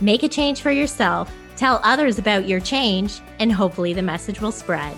[0.00, 4.52] make a change for yourself, tell others about your change, and hopefully the message will
[4.52, 4.96] spread.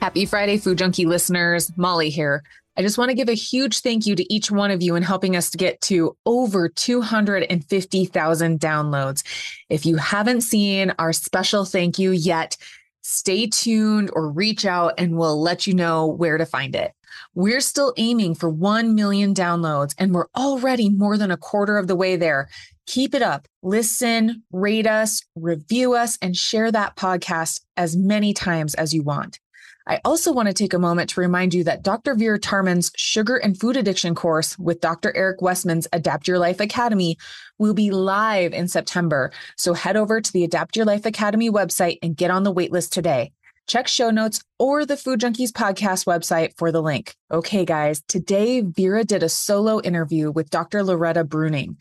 [0.00, 1.76] Happy Friday, Food Junkie listeners.
[1.76, 2.42] Molly here.
[2.78, 5.02] I just want to give a huge thank you to each one of you in
[5.02, 9.24] helping us to get to over 250,000 downloads.
[9.70, 12.56] If you haven't seen our special thank you yet,
[13.00, 16.92] stay tuned or reach out and we'll let you know where to find it.
[17.36, 21.86] We're still aiming for 1 million downloads and we're already more than a quarter of
[21.86, 22.48] the way there.
[22.86, 23.46] Keep it up.
[23.62, 29.38] Listen, rate us, review us, and share that podcast as many times as you want.
[29.86, 32.14] I also want to take a moment to remind you that Dr.
[32.14, 35.14] Vera Tarman's sugar and food addiction course with Dr.
[35.14, 37.18] Eric Westman's Adapt Your Life Academy
[37.58, 39.30] will be live in September.
[39.58, 42.92] So head over to the Adapt Your Life Academy website and get on the waitlist
[42.92, 43.32] today.
[43.66, 47.16] Check show notes or the Food Junkies podcast website for the link.
[47.32, 50.84] Okay, guys, today Vera did a solo interview with Dr.
[50.84, 51.76] Loretta Breuning.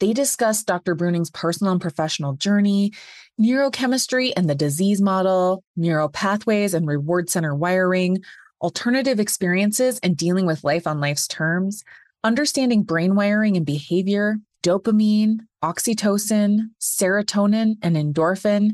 [0.00, 0.96] They discussed Dr.
[0.96, 2.92] Breuning's personal and professional journey,
[3.38, 8.24] neurochemistry and the disease model, neural pathways and reward center wiring,
[8.62, 11.84] alternative experiences and dealing with life on life's terms,
[12.24, 18.70] understanding brain wiring and behavior, dopamine, oxytocin, serotonin, and endorphin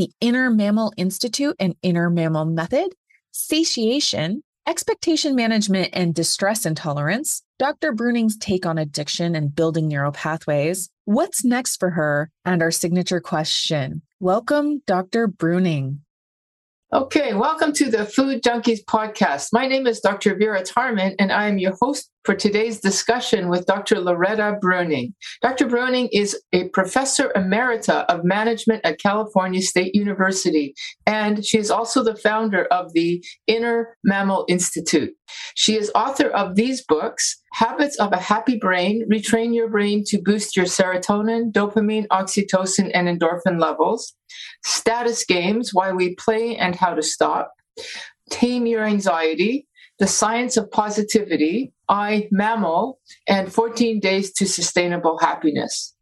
[0.00, 2.94] the Inner Mammal Institute and Inner Mammal Method,
[3.32, 7.92] satiation, expectation management and distress intolerance, Dr.
[7.92, 13.20] Breuning's take on addiction and building neural pathways, what's next for her, and our signature
[13.20, 14.00] question.
[14.20, 15.28] Welcome, Dr.
[15.28, 15.98] Breuning.
[16.94, 19.48] Okay, welcome to the Food Junkies podcast.
[19.52, 20.34] My name is Dr.
[20.34, 24.00] Vera Tarman, and I am your host for today's discussion with Dr.
[24.00, 25.14] Loretta Breuning.
[25.42, 25.66] Dr.
[25.66, 30.74] Breuning is a professor emerita of management at California State University,
[31.06, 35.14] and she is also the founder of the Inner Mammal Institute.
[35.54, 40.22] She is author of these books Habits of a Happy Brain Retrain Your Brain to
[40.22, 44.14] Boost Your Serotonin, Dopamine, Oxytocin, and Endorphin Levels,
[44.64, 47.52] Status Games Why We Play and How to Stop,
[48.30, 49.66] Tame Your Anxiety,
[50.00, 55.94] The Science of Positivity, I Mammal, and 14 Days to Sustainable Happiness.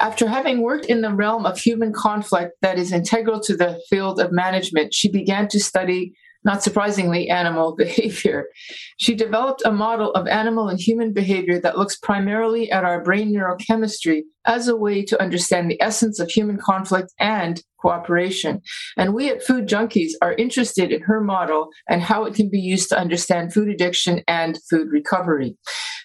[0.00, 4.18] After having worked in the realm of human conflict that is integral to the field
[4.18, 8.46] of management, she began to study not surprisingly, animal behavior.
[8.98, 13.34] She developed a model of animal and human behavior that looks primarily at our brain
[13.34, 18.60] neurochemistry as a way to understand the essence of human conflict and cooperation.
[18.96, 22.60] And we at Food Junkies are interested in her model and how it can be
[22.60, 25.56] used to understand food addiction and food recovery.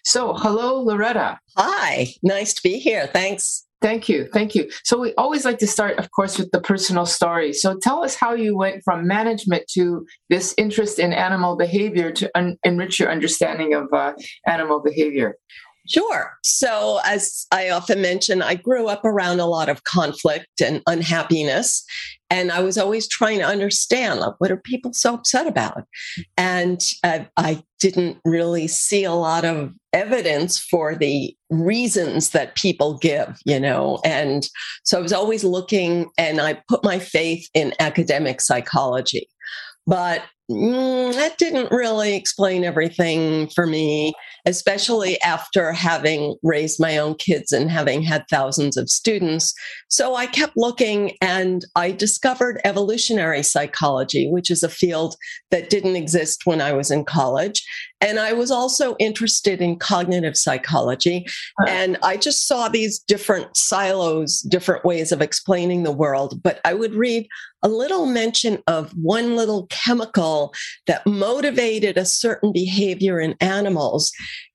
[0.05, 1.39] So, hello, Loretta.
[1.57, 3.07] Hi, nice to be here.
[3.07, 4.27] Thanks Thank you.
[4.33, 4.69] Thank you.
[4.83, 7.53] So we always like to start, of course, with the personal story.
[7.53, 12.29] So tell us how you went from management to this interest in animal behavior to
[12.35, 14.13] un- enrich your understanding of uh,
[14.45, 15.35] animal behavior.
[15.87, 16.33] Sure.
[16.43, 21.83] So, as I often mention, I grew up around a lot of conflict and unhappiness.
[22.29, 25.83] And I was always trying to understand like, what are people so upset about?
[26.37, 33.39] And I didn't really see a lot of evidence for the reasons that people give,
[33.45, 33.99] you know.
[34.05, 34.47] And
[34.83, 39.27] so I was always looking, and I put my faith in academic psychology.
[39.87, 44.13] But mm, that didn't really explain everything for me,
[44.45, 49.53] especially after having raised my own kids and having had thousands of students.
[49.89, 55.15] So I kept looking and I discovered evolutionary psychology, which is a field
[55.51, 57.63] that didn't exist when I was in college.
[58.01, 61.25] And I was also interested in cognitive psychology.
[61.67, 66.41] And I just saw these different silos, different ways of explaining the world.
[66.41, 67.27] But I would read
[67.61, 70.53] a little mention of one little chemical
[70.87, 74.11] that motivated a certain behavior in animals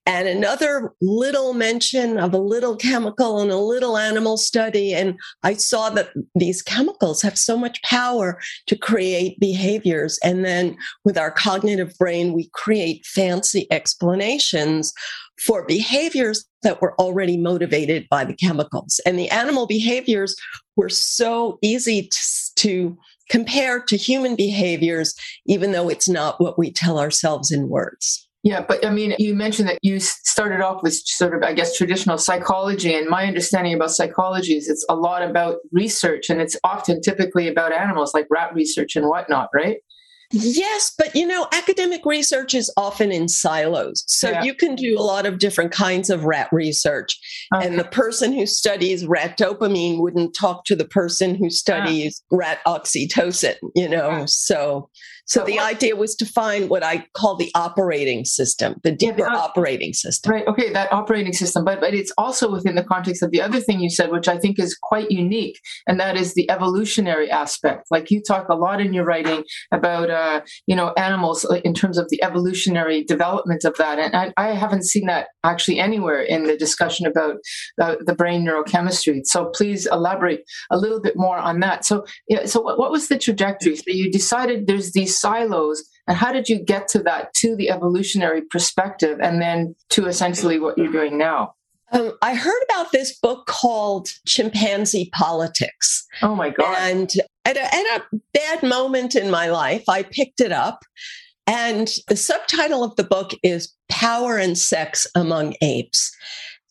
[0.07, 4.93] and another little mention of a little chemical in a little animal study.
[4.93, 10.19] And I saw that these chemicals have so much power to create behaviors.
[10.23, 14.93] And then with our cognitive brain, we create fancy explanations
[15.39, 19.01] for behaviors that were already motivated by the chemicals.
[19.07, 20.37] And the animal behaviors
[20.77, 22.19] were so easy to,
[22.57, 22.99] to
[23.31, 25.15] compare to human behaviors,
[25.47, 28.29] even though it's not what we tell ourselves in words.
[28.45, 31.75] Yeah, but I mean, you mentioned that you started off with sort of, I guess,
[31.75, 32.95] traditional psychology.
[32.95, 37.49] And my understanding about psychology is it's a lot about research and it's often typically
[37.49, 39.79] about animals like rat research and whatnot, right?
[40.37, 44.05] Yes, but you know, academic research is often in silos.
[44.09, 44.43] So yeah.
[44.43, 47.19] you can do a lot of different kinds of rat research.
[47.55, 47.67] Okay.
[47.67, 52.37] And the person who studies rat dopamine wouldn't talk to the person who studies ah.
[52.37, 54.09] rat oxytocin, you know?
[54.11, 54.25] Ah.
[54.27, 54.91] So
[55.27, 59.21] so the what, idea was to find what I call the operating system, the deeper
[59.21, 60.33] yeah, the, operating system.
[60.33, 60.47] Right.
[60.47, 63.81] Okay, that operating system, but but it's also within the context of the other thing
[63.81, 67.87] you said, which I think is quite unique, and that is the evolutionary aspect.
[67.91, 71.99] Like you talk a lot in your writing about uh, you know animals in terms
[71.99, 76.45] of the evolutionary development of that, and I, I haven't seen that actually anywhere in
[76.45, 77.37] the discussion about
[77.81, 79.21] uh, the brain neurochemistry.
[79.25, 81.85] So please elaborate a little bit more on that.
[81.85, 83.77] So yeah, so what, what was the trajectory?
[83.77, 87.71] So you decided there's these silos and how did you get to that to the
[87.71, 91.55] evolutionary perspective and then to essentially what you're doing now
[91.93, 96.05] um, I heard about this book called Chimpanzee Politics.
[96.23, 96.77] Oh my God.
[96.81, 97.11] And
[97.45, 100.85] at a, at a bad moment in my life, I picked it up.
[101.47, 106.11] And the subtitle of the book is Power and Sex Among Apes.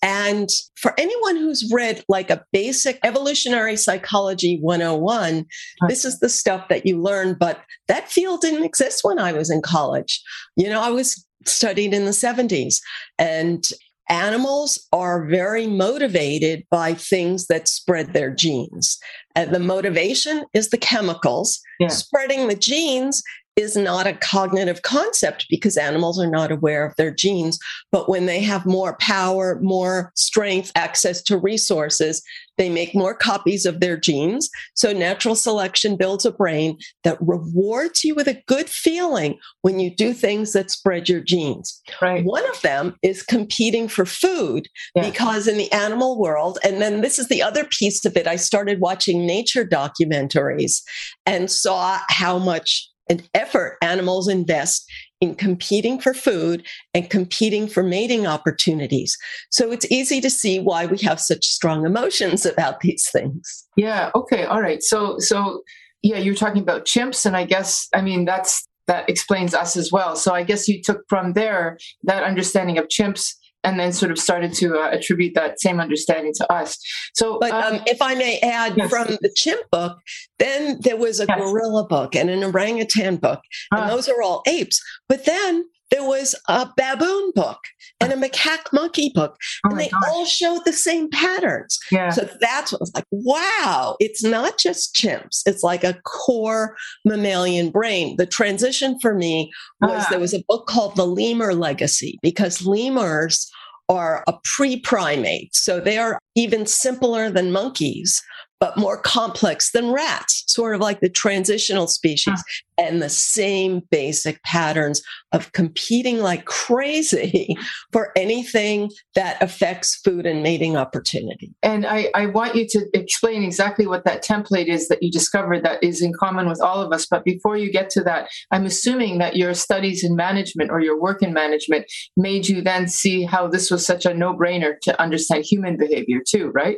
[0.03, 5.45] And for anyone who's read like a basic evolutionary psychology 101,
[5.87, 7.35] this is the stuff that you learn.
[7.39, 10.21] But that field didn't exist when I was in college.
[10.57, 12.75] You know, I was studied in the 70s
[13.17, 13.63] and
[14.09, 18.99] animals are very motivated by things that spread their genes.
[19.35, 21.61] And the motivation is the chemicals.
[21.79, 21.87] Yeah.
[21.87, 23.23] Spreading the genes
[23.55, 27.59] is not a cognitive concept because animals are not aware of their genes.
[27.91, 32.23] But when they have more power, more strength, access to resources,
[32.57, 34.49] they make more copies of their genes.
[34.75, 39.95] So natural selection builds a brain that rewards you with a good feeling when you
[39.95, 41.81] do things that spread your genes.
[42.01, 42.23] Right.
[42.23, 45.09] One of them is competing for food yeah.
[45.09, 48.35] because in the animal world, and then this is the other piece of it, I
[48.35, 50.81] started watching nature documentaries
[51.25, 54.85] and saw how much and effort animals invest
[55.21, 59.17] in competing for food and competing for mating opportunities.
[59.51, 63.65] So it's easy to see why we have such strong emotions about these things.
[63.77, 64.83] Yeah, okay, all right.
[64.83, 65.63] So so
[66.01, 69.91] yeah, you're talking about chimps and I guess I mean that's that explains us as
[69.91, 70.15] well.
[70.15, 74.19] So I guess you took from there that understanding of chimps and then sort of
[74.19, 76.77] started to uh, attribute that same understanding to us.
[77.13, 78.89] So, but um, um, if I may add, yes.
[78.89, 79.97] from the chimp book,
[80.39, 81.37] then there was a yes.
[81.39, 84.81] gorilla book and an orangutan book, and uh, those are all apes.
[85.07, 87.59] But then there was a baboon book
[87.99, 90.03] and a macaque monkey book, oh and they gosh.
[90.07, 91.77] all showed the same patterns.
[91.91, 92.09] Yeah.
[92.09, 96.75] So that's what I was like, wow, it's not just chimps, it's like a core
[97.05, 98.15] mammalian brain.
[98.17, 99.51] The transition for me
[99.81, 100.09] was uh.
[100.09, 103.51] there was a book called The Lemur Legacy because lemurs
[103.89, 105.55] are a pre primate.
[105.55, 108.21] So they are even simpler than monkeys,
[108.63, 112.85] but more complex than rats, sort of like the transitional species, huh.
[112.85, 115.01] and the same basic patterns
[115.33, 117.57] of competing like crazy
[117.91, 121.53] for anything that affects food and mating opportunity.
[121.61, 125.65] And I, I want you to explain exactly what that template is that you discovered
[125.65, 127.05] that is in common with all of us.
[127.05, 130.97] But before you get to that, I'm assuming that your studies in management or your
[130.97, 135.01] work in management made you then see how this was such a no brainer to
[135.01, 136.77] understand human behavior too, right?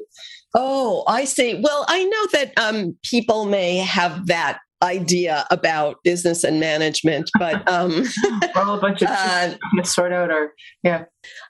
[0.56, 1.60] Oh, I see.
[1.62, 7.68] Well, I know that um, people may have that idea about business and management, but
[7.70, 8.06] um,
[8.56, 11.06] well, a bunch of uh, sort out our yeah.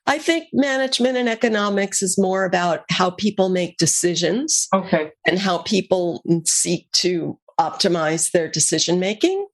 [0.07, 5.59] I think management and economics is more about how people make decisions, okay, and how
[5.59, 9.47] people seek to optimize their decision making.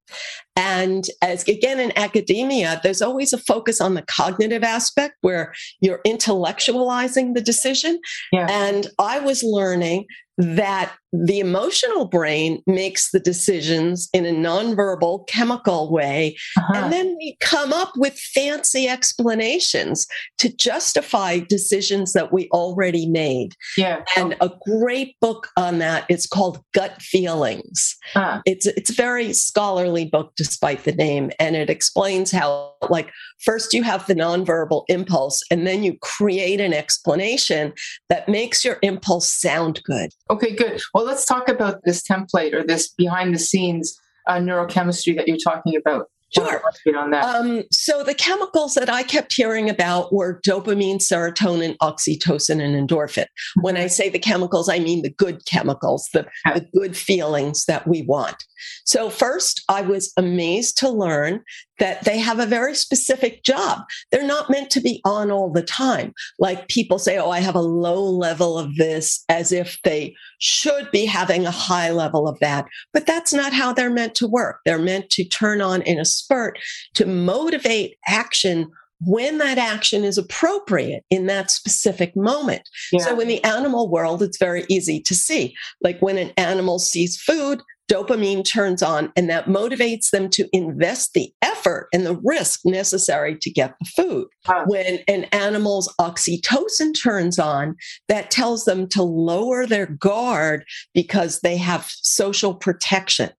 [0.56, 6.02] And as again in academia, there's always a focus on the cognitive aspect where you're
[6.06, 8.00] intellectualizing the decision.
[8.32, 8.48] Yeah.
[8.50, 10.06] And I was learning
[10.38, 16.38] that the emotional brain makes the decisions in a nonverbal chemical way.
[16.58, 16.74] Uh-huh.
[16.76, 23.56] And then we come up with fancy explanations to justify decisions that we already made.
[23.78, 24.04] Yeah.
[24.16, 27.98] And a great book on that is called Gut Feelings.
[28.16, 28.42] Uh-huh.
[28.46, 31.32] It's, it's very scholarly book despite the name.
[31.40, 33.12] And it explains how, like,
[33.44, 37.74] first you have the nonverbal impulse and then you create an explanation
[38.10, 40.12] that makes your impulse sound good.
[40.30, 40.82] Okay, good.
[40.94, 45.38] Well, let's talk about this template or this behind the scenes uh, neurochemistry that you're
[45.38, 46.10] talking about.
[46.34, 46.62] Sure.
[47.14, 53.26] Um, so the chemicals that I kept hearing about were dopamine, serotonin, oxytocin, and endorphin.
[53.62, 57.86] When I say the chemicals, I mean the good chemicals, the, the good feelings that
[57.86, 58.44] we want.
[58.86, 61.44] So first, I was amazed to learn
[61.82, 63.80] that they have a very specific job.
[64.12, 66.14] They're not meant to be on all the time.
[66.38, 70.90] Like people say, oh, I have a low level of this as if they should
[70.92, 72.66] be having a high level of that.
[72.94, 74.60] But that's not how they're meant to work.
[74.64, 76.60] They're meant to turn on in a spurt
[76.94, 78.72] to motivate action
[79.04, 82.62] when that action is appropriate in that specific moment.
[82.92, 83.00] Yeah.
[83.00, 85.56] So in the animal world, it's very easy to see.
[85.82, 91.14] Like when an animal sees food, dopamine turns on and that motivates them to invest
[91.14, 94.28] the effort and the risk necessary to get the food.
[94.46, 94.64] Huh.
[94.66, 97.76] When an animal's oxytocin turns on,
[98.08, 103.32] that tells them to lower their guard because they have social protection.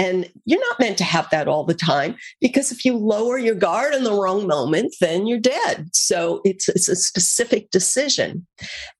[0.00, 3.54] And you're not meant to have that all the time because if you lower your
[3.54, 5.90] guard in the wrong moment, then you're dead.
[5.92, 8.46] So it's, it's a specific decision.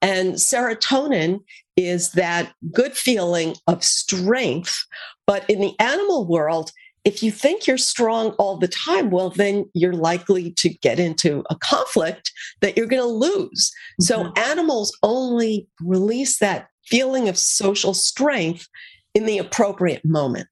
[0.03, 1.41] And serotonin
[1.75, 4.85] is that good feeling of strength.
[5.27, 6.71] But in the animal world,
[7.05, 11.43] if you think you're strong all the time, well, then you're likely to get into
[11.49, 12.31] a conflict
[12.61, 13.73] that you're going to lose.
[14.03, 14.03] Mm-hmm.
[14.03, 18.69] So animals only release that feeling of social strength
[19.15, 20.49] in the appropriate moment.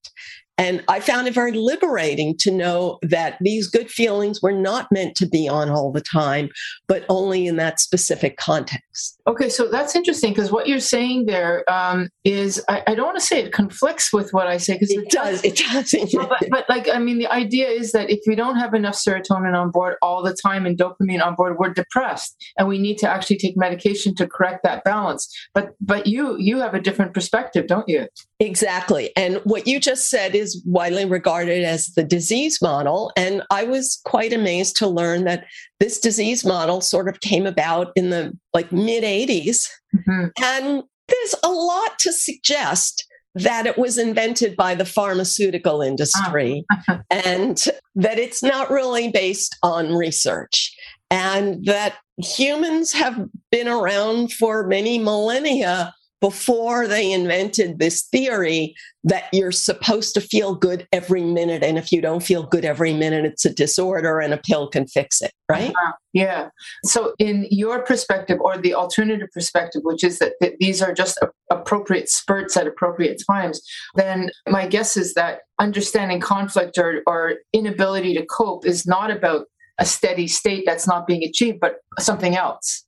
[0.58, 5.14] And I found it very liberating to know that these good feelings were not meant
[5.16, 6.50] to be on all the time,
[6.88, 9.20] but only in that specific context.
[9.28, 13.18] Okay, so that's interesting because what you're saying there um, is I, I, don't want
[13.18, 15.44] to say it conflicts with what I say because it, it, does.
[15.44, 15.94] It does.
[16.14, 19.54] but, but, like, I mean, the idea is that if we don't have enough serotonin
[19.54, 23.08] on board all the time and dopamine on board, we're depressed and we need to
[23.08, 25.32] actually take medication to correct that balance.
[25.54, 28.08] But but you you have a different perspective, don't you?
[28.40, 29.10] Exactly.
[29.16, 33.12] And what you just said is widely regarded as the disease model.
[33.16, 35.44] And I was quite amazed to learn that
[35.80, 39.68] this disease model sort of came about in the like mid 80s.
[39.94, 40.26] Mm-hmm.
[40.42, 47.00] And there's a lot to suggest that it was invented by the pharmaceutical industry oh.
[47.10, 47.64] and
[47.96, 50.74] that it's not really based on research
[51.10, 59.24] and that humans have been around for many millennia before they invented this theory that
[59.32, 61.62] you're supposed to feel good every minute.
[61.62, 64.86] And if you don't feel good every minute, it's a disorder and a pill can
[64.86, 65.70] fix it, right?
[65.70, 65.92] Uh-huh.
[66.12, 66.48] Yeah.
[66.84, 71.18] So, in your perspective, or the alternative perspective, which is that, that these are just
[71.18, 73.60] a, appropriate spurts at appropriate times,
[73.94, 79.46] then my guess is that understanding conflict or, or inability to cope is not about
[79.78, 82.84] a steady state that's not being achieved, but something else.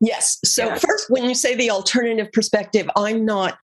[0.00, 0.38] Yes.
[0.44, 0.78] So, yeah.
[0.78, 3.58] first, when you say the alternative perspective, I'm not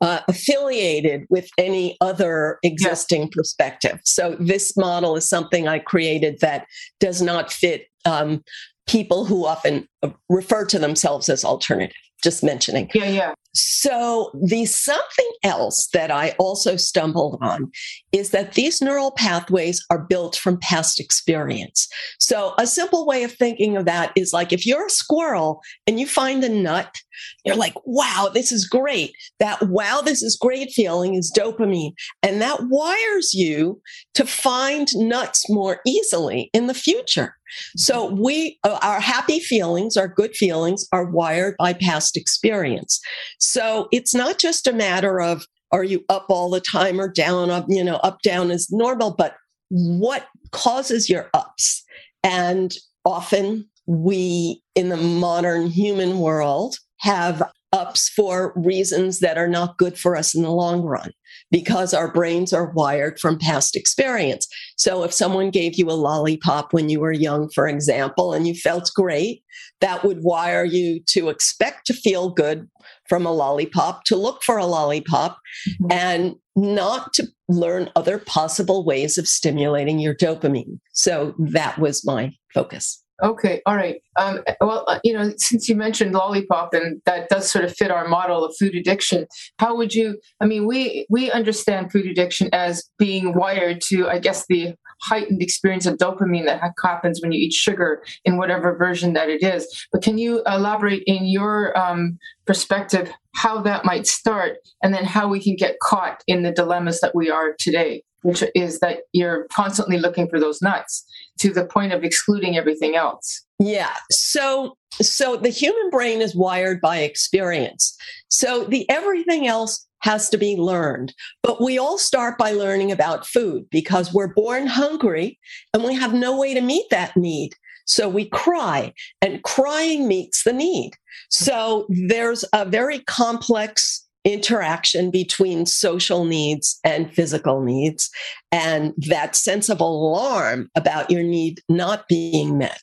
[0.00, 3.28] uh, affiliated with any other existing yeah.
[3.32, 4.00] perspective.
[4.04, 6.66] So, this model is something I created that
[7.00, 8.42] does not fit um,
[8.86, 12.88] people who often uh, refer to themselves as alternative just mentioning.
[12.94, 13.34] Yeah, yeah.
[13.54, 17.70] So, the something else that I also stumbled on
[18.12, 21.86] is that these neural pathways are built from past experience.
[22.18, 26.00] So, a simple way of thinking of that is like if you're a squirrel and
[26.00, 26.96] you find a nut,
[27.44, 29.12] you're like, wow, this is great.
[29.38, 31.92] That wow, this is great feeling is dopamine.
[32.22, 33.80] And that wires you
[34.14, 37.36] to find nuts more easily in the future.
[37.76, 43.00] So we, uh, our happy feelings, our good feelings are wired by past experience.
[43.38, 47.50] So it's not just a matter of, are you up all the time or down
[47.50, 49.36] up, you know, up, down is normal, but
[49.70, 51.82] what causes your ups?
[52.22, 57.42] And often we, in the modern human world, have
[57.72, 61.12] ups for reasons that are not good for us in the long run
[61.50, 64.46] because our brains are wired from past experience.
[64.76, 68.54] So if someone gave you a lollipop when you were young, for example, and you
[68.54, 69.42] felt great,
[69.80, 72.68] that would wire you to expect to feel good
[73.08, 75.38] from a lollipop, to look for a lollipop,
[75.68, 75.92] mm-hmm.
[75.92, 80.78] and not to learn other possible ways of stimulating your dopamine.
[80.92, 83.01] So that was my focus.
[83.22, 84.00] Okay, all right.
[84.16, 87.90] Um, well, uh, you know, since you mentioned lollipop, and that does sort of fit
[87.90, 89.26] our model of food addiction,
[89.58, 90.18] how would you?
[90.40, 95.42] I mean, we we understand food addiction as being wired to, I guess, the heightened
[95.42, 99.86] experience of dopamine that happens when you eat sugar in whatever version that it is.
[99.92, 105.28] But can you elaborate in your um, perspective how that might start, and then how
[105.28, 108.02] we can get caught in the dilemmas that we are today?
[108.22, 111.04] which is that you're constantly looking for those nuts
[111.38, 113.42] to the point of excluding everything else.
[113.58, 113.94] Yeah.
[114.10, 117.96] So so the human brain is wired by experience.
[118.28, 121.14] So the everything else has to be learned.
[121.42, 125.38] But we all start by learning about food because we're born hungry
[125.72, 127.54] and we have no way to meet that need.
[127.86, 130.92] So we cry and crying meets the need.
[131.30, 138.10] So there's a very complex interaction between social needs and physical needs
[138.50, 142.80] and that sense of alarm about your need not being met.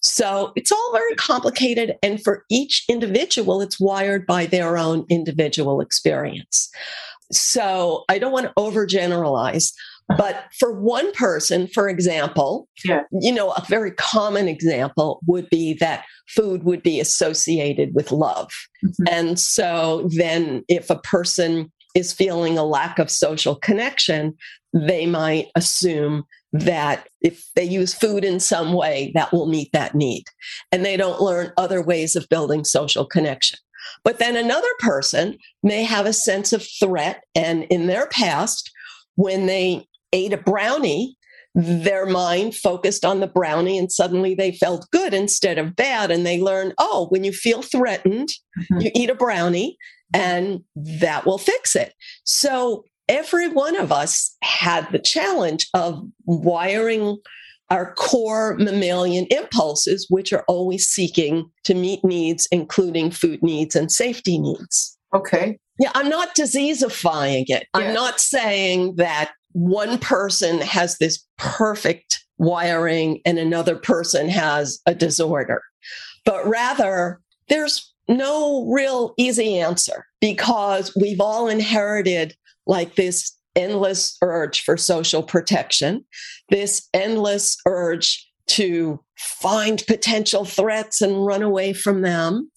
[0.00, 1.94] So it's all very complicated.
[2.02, 6.68] And for each individual, it's wired by their own individual experience.
[7.32, 9.72] So I don't want to overgeneralize.
[10.08, 13.02] But for one person, for example, yeah.
[13.20, 18.52] you know, a very common example would be that food would be associated with love.
[18.84, 19.04] Mm-hmm.
[19.10, 24.34] And so then if a person is feeling a lack of social connection,
[24.74, 29.94] they might assume that if they use food in some way, that will meet that
[29.94, 30.24] need.
[30.70, 33.58] And they don't learn other ways of building social connection.
[34.02, 37.24] But then another person may have a sense of threat.
[37.34, 38.70] And in their past,
[39.16, 41.18] when they ate a brownie,
[41.54, 46.10] their mind focused on the brownie and suddenly they felt good instead of bad.
[46.10, 48.80] And they learned, oh, when you feel threatened, mm-hmm.
[48.80, 49.76] you eat a brownie
[50.12, 51.94] and that will fix it.
[52.24, 57.18] So every one of us had the challenge of wiring
[57.70, 63.90] our core mammalian impulses, which are always seeking to meet needs, including food needs and
[63.90, 64.98] safety needs.
[65.14, 65.58] Okay.
[65.78, 67.66] Yeah, I'm not diseaseifying it.
[67.74, 74.94] I'm not saying that one person has this perfect wiring and another person has a
[74.94, 75.62] disorder,
[76.24, 82.34] but rather there's no real easy answer because we've all inherited
[82.66, 86.04] like this endless urge for social protection,
[86.50, 92.50] this endless urge to find potential threats and run away from them,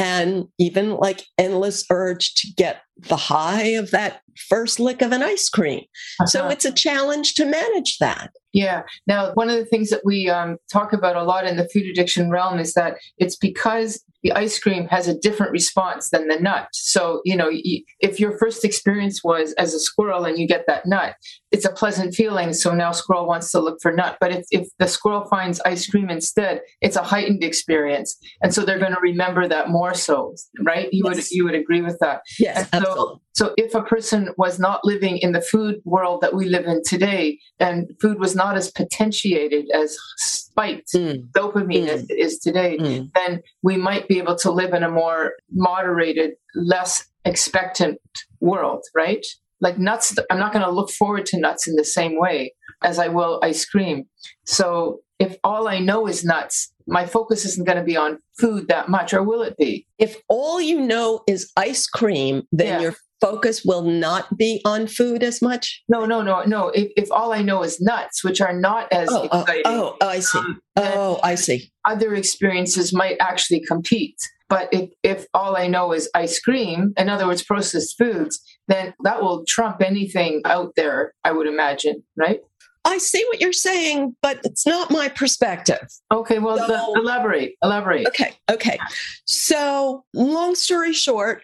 [0.00, 5.22] and even like endless urge to get the high of that first lick of an
[5.22, 5.80] ice cream.
[6.20, 6.26] Uh-huh.
[6.26, 8.30] So it's a challenge to manage that.
[8.52, 8.82] Yeah.
[9.06, 11.86] Now, one of the things that we um, talk about a lot in the food
[11.86, 16.38] addiction realm is that it's because the ice cream has a different response than the
[16.38, 16.68] nut.
[16.72, 20.84] So, you know, if your first experience was as a squirrel and you get that
[20.86, 21.14] nut,
[21.50, 22.52] it's a pleasant feeling.
[22.52, 24.18] So now squirrel wants to look for nut.
[24.20, 28.16] But if, if the squirrel finds ice cream instead, it's a heightened experience.
[28.42, 30.88] And so they're going to remember that more so, right?
[30.92, 31.16] You yes.
[31.16, 32.20] would you would agree with that.
[32.38, 33.20] Yes, so, absolutely.
[33.32, 36.82] So if a person was not living in the food world that we live in
[36.84, 41.30] today, and food was not as potentiated as spiked mm.
[41.32, 41.94] dopamine mm.
[41.94, 43.10] as it is today, mm.
[43.14, 46.92] then we might be able to live in a more moderated, less
[47.26, 47.98] expectant
[48.40, 49.24] world, right?
[49.60, 52.98] Like nuts, I'm not going to look forward to nuts in the same way as
[52.98, 54.06] I will ice cream.
[54.46, 58.68] So if all I know is nuts, my focus isn't going to be on food
[58.68, 59.86] that much, or will it be?
[59.98, 62.80] If all you know is ice cream, then yeah.
[62.80, 65.82] your focus will not be on food as much?
[65.88, 66.68] No, no, no, no.
[66.68, 69.62] If, if all I know is nuts, which are not as oh, oh exciting.
[69.66, 70.38] Oh, oh, I see.
[70.38, 71.72] Um, oh, I see.
[71.84, 74.16] Other experiences might actually compete.
[74.48, 78.94] But if, if all I know is ice cream, in other words, processed foods, then
[79.04, 82.40] that will trump anything out there, I would imagine, right?
[82.84, 85.86] I see what you're saying, but it's not my perspective.
[86.10, 88.08] Okay, well, so, the, elaborate, elaborate.
[88.08, 88.78] Okay, okay.
[89.26, 91.42] So, long story short,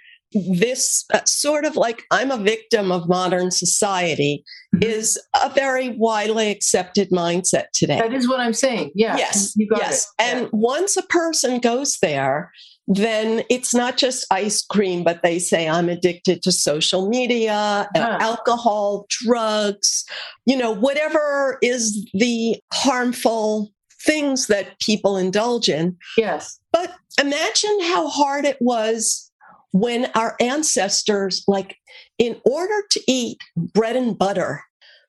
[0.51, 4.45] this uh, sort of like I'm a victim of modern society
[4.75, 4.83] mm-hmm.
[4.83, 7.99] is a very widely accepted mindset today.
[7.99, 8.93] That is what I'm saying.
[8.95, 9.17] Yeah.
[9.17, 9.55] Yes.
[9.57, 10.05] yes.
[10.05, 10.23] It.
[10.23, 10.49] And yeah.
[10.53, 12.51] once a person goes there,
[12.89, 18.01] then it's not just ice cream, but they say, I'm addicted to social media, uh,
[18.01, 18.19] huh.
[18.21, 20.05] alcohol, drugs,
[20.45, 23.73] you know, whatever is the harmful
[24.03, 25.97] things that people indulge in.
[26.17, 26.61] Yes.
[26.73, 29.26] But imagine how hard it was
[29.73, 31.77] when our ancestors, like,
[32.19, 34.63] in order to eat bread and butter,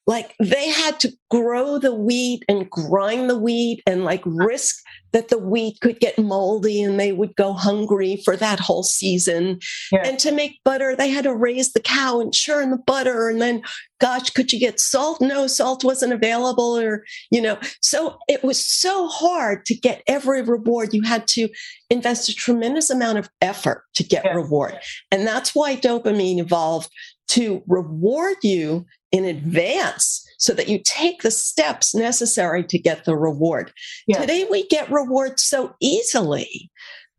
[0.07, 4.45] like they had to grow the wheat and grind the wheat and like uh-huh.
[4.45, 8.83] risk that the wheat could get moldy and they would go hungry for that whole
[8.83, 9.59] season.
[9.91, 10.03] Yeah.
[10.05, 13.27] And to make butter, they had to raise the cow and churn the butter.
[13.29, 13.63] And then,
[13.99, 15.19] gosh, could you get salt?
[15.19, 20.41] No, salt wasn't available, or, you know, so it was so hard to get every
[20.41, 20.93] reward.
[20.93, 21.49] You had to
[21.89, 24.33] invest a tremendous amount of effort to get yeah.
[24.33, 24.77] reward.
[25.11, 26.91] And that's why dopamine evolved
[27.29, 33.15] to reward you in advance so that you take the steps necessary to get the
[33.15, 33.71] reward.
[34.05, 34.21] Yes.
[34.21, 36.69] Today, we get rewards so easily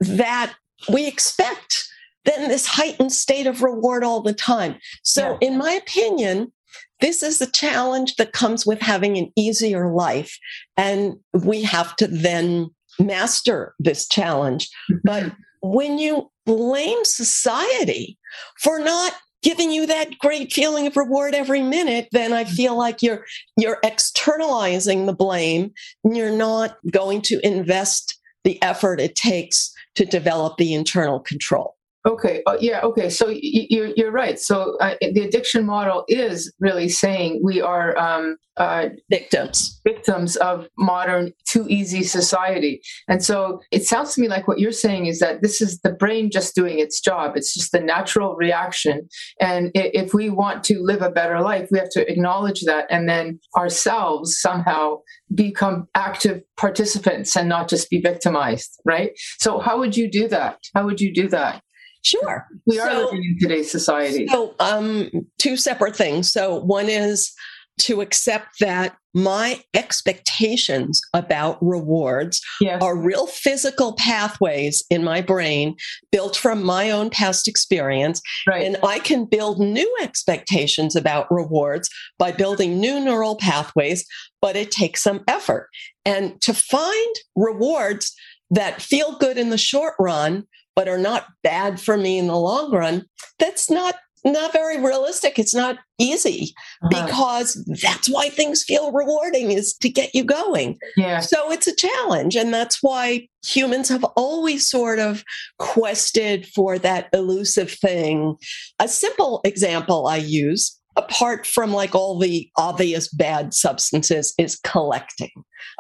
[0.01, 0.55] that
[0.93, 1.85] we expect
[2.25, 4.77] then this heightened state of reward all the time.
[5.03, 5.49] So, yeah.
[5.49, 6.53] in my opinion,
[7.01, 10.37] this is the challenge that comes with having an easier life.
[10.77, 14.69] And we have to then master this challenge.
[14.91, 14.99] Mm-hmm.
[15.05, 18.19] But when you blame society
[18.63, 23.03] for not giving you that great feeling of reward every minute then i feel like
[23.03, 23.25] you're
[23.57, 25.73] you're externalizing the blame.
[26.05, 31.77] And you're not going to invest the effort it takes to develop the internal control
[32.09, 32.43] Okay.
[32.47, 32.81] Uh, yeah.
[32.81, 33.11] Okay.
[33.11, 34.39] So y- you're you're right.
[34.41, 40.69] So uh, the addiction model is really saying we are um, uh, victims victims of
[40.79, 42.81] modern too easy society.
[43.09, 45.93] And so it sounds to me like what you're saying is that this is the
[45.93, 47.37] brain just doing its job.
[47.37, 49.09] It's just the natural reaction.
[49.41, 53.09] And if we want to live a better life, we have to acknowledge that and
[53.09, 54.99] then ourselves somehow
[55.35, 59.11] become active participants and not just be victimized, right?
[59.39, 60.59] So how would you do that?
[60.75, 61.63] How would you do that?
[62.03, 62.47] Sure.
[62.67, 64.27] We are so, living in today's society.
[64.29, 66.33] So, um, two separate things.
[66.33, 67.33] So, one is
[67.79, 72.83] to accept that my expectations about rewards yes.
[72.83, 75.75] are real physical pathways in my brain
[76.13, 78.21] built from my own past experience.
[78.47, 78.65] Right.
[78.65, 84.05] And I can build new expectations about rewards by building new neural pathways,
[84.41, 85.69] but it takes some effort.
[86.05, 88.15] And to find rewards
[88.51, 90.45] that feel good in the short run,
[90.79, 93.05] but are not bad for me in the long run,
[93.41, 95.37] that's not not very realistic.
[95.37, 97.05] It's not easy uh-huh.
[97.05, 100.79] because that's why things feel rewarding is to get you going.
[100.97, 101.19] Yeah.
[101.19, 102.37] So it's a challenge.
[102.37, 105.25] And that's why humans have always sort of
[105.59, 108.37] quested for that elusive thing.
[108.79, 115.31] A simple example I use apart from like all the obvious bad substances is collecting.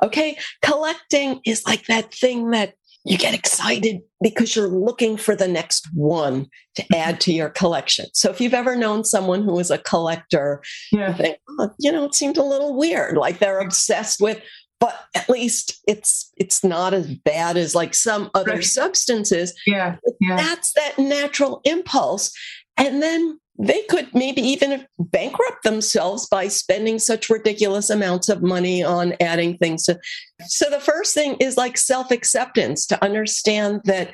[0.03, 0.39] Okay.
[0.63, 5.89] Collecting is like that thing that you get excited because you're looking for the next
[5.95, 6.95] one to mm-hmm.
[6.95, 8.07] add to your collection.
[8.13, 11.09] So if you've ever known someone who is a collector, yeah.
[11.09, 14.43] you think, oh, you know, it seemed a little weird, like they're obsessed with
[14.81, 18.65] but at least it's it's not as bad as like some other right.
[18.65, 19.53] substances.
[19.67, 20.37] Yeah, yeah.
[20.37, 22.33] That's that natural impulse.
[22.77, 28.85] And then they could maybe even bankrupt themselves by spending such ridiculous amounts of money
[28.85, 29.99] on adding things to.
[30.47, 34.13] So the first thing is like self acceptance to understand that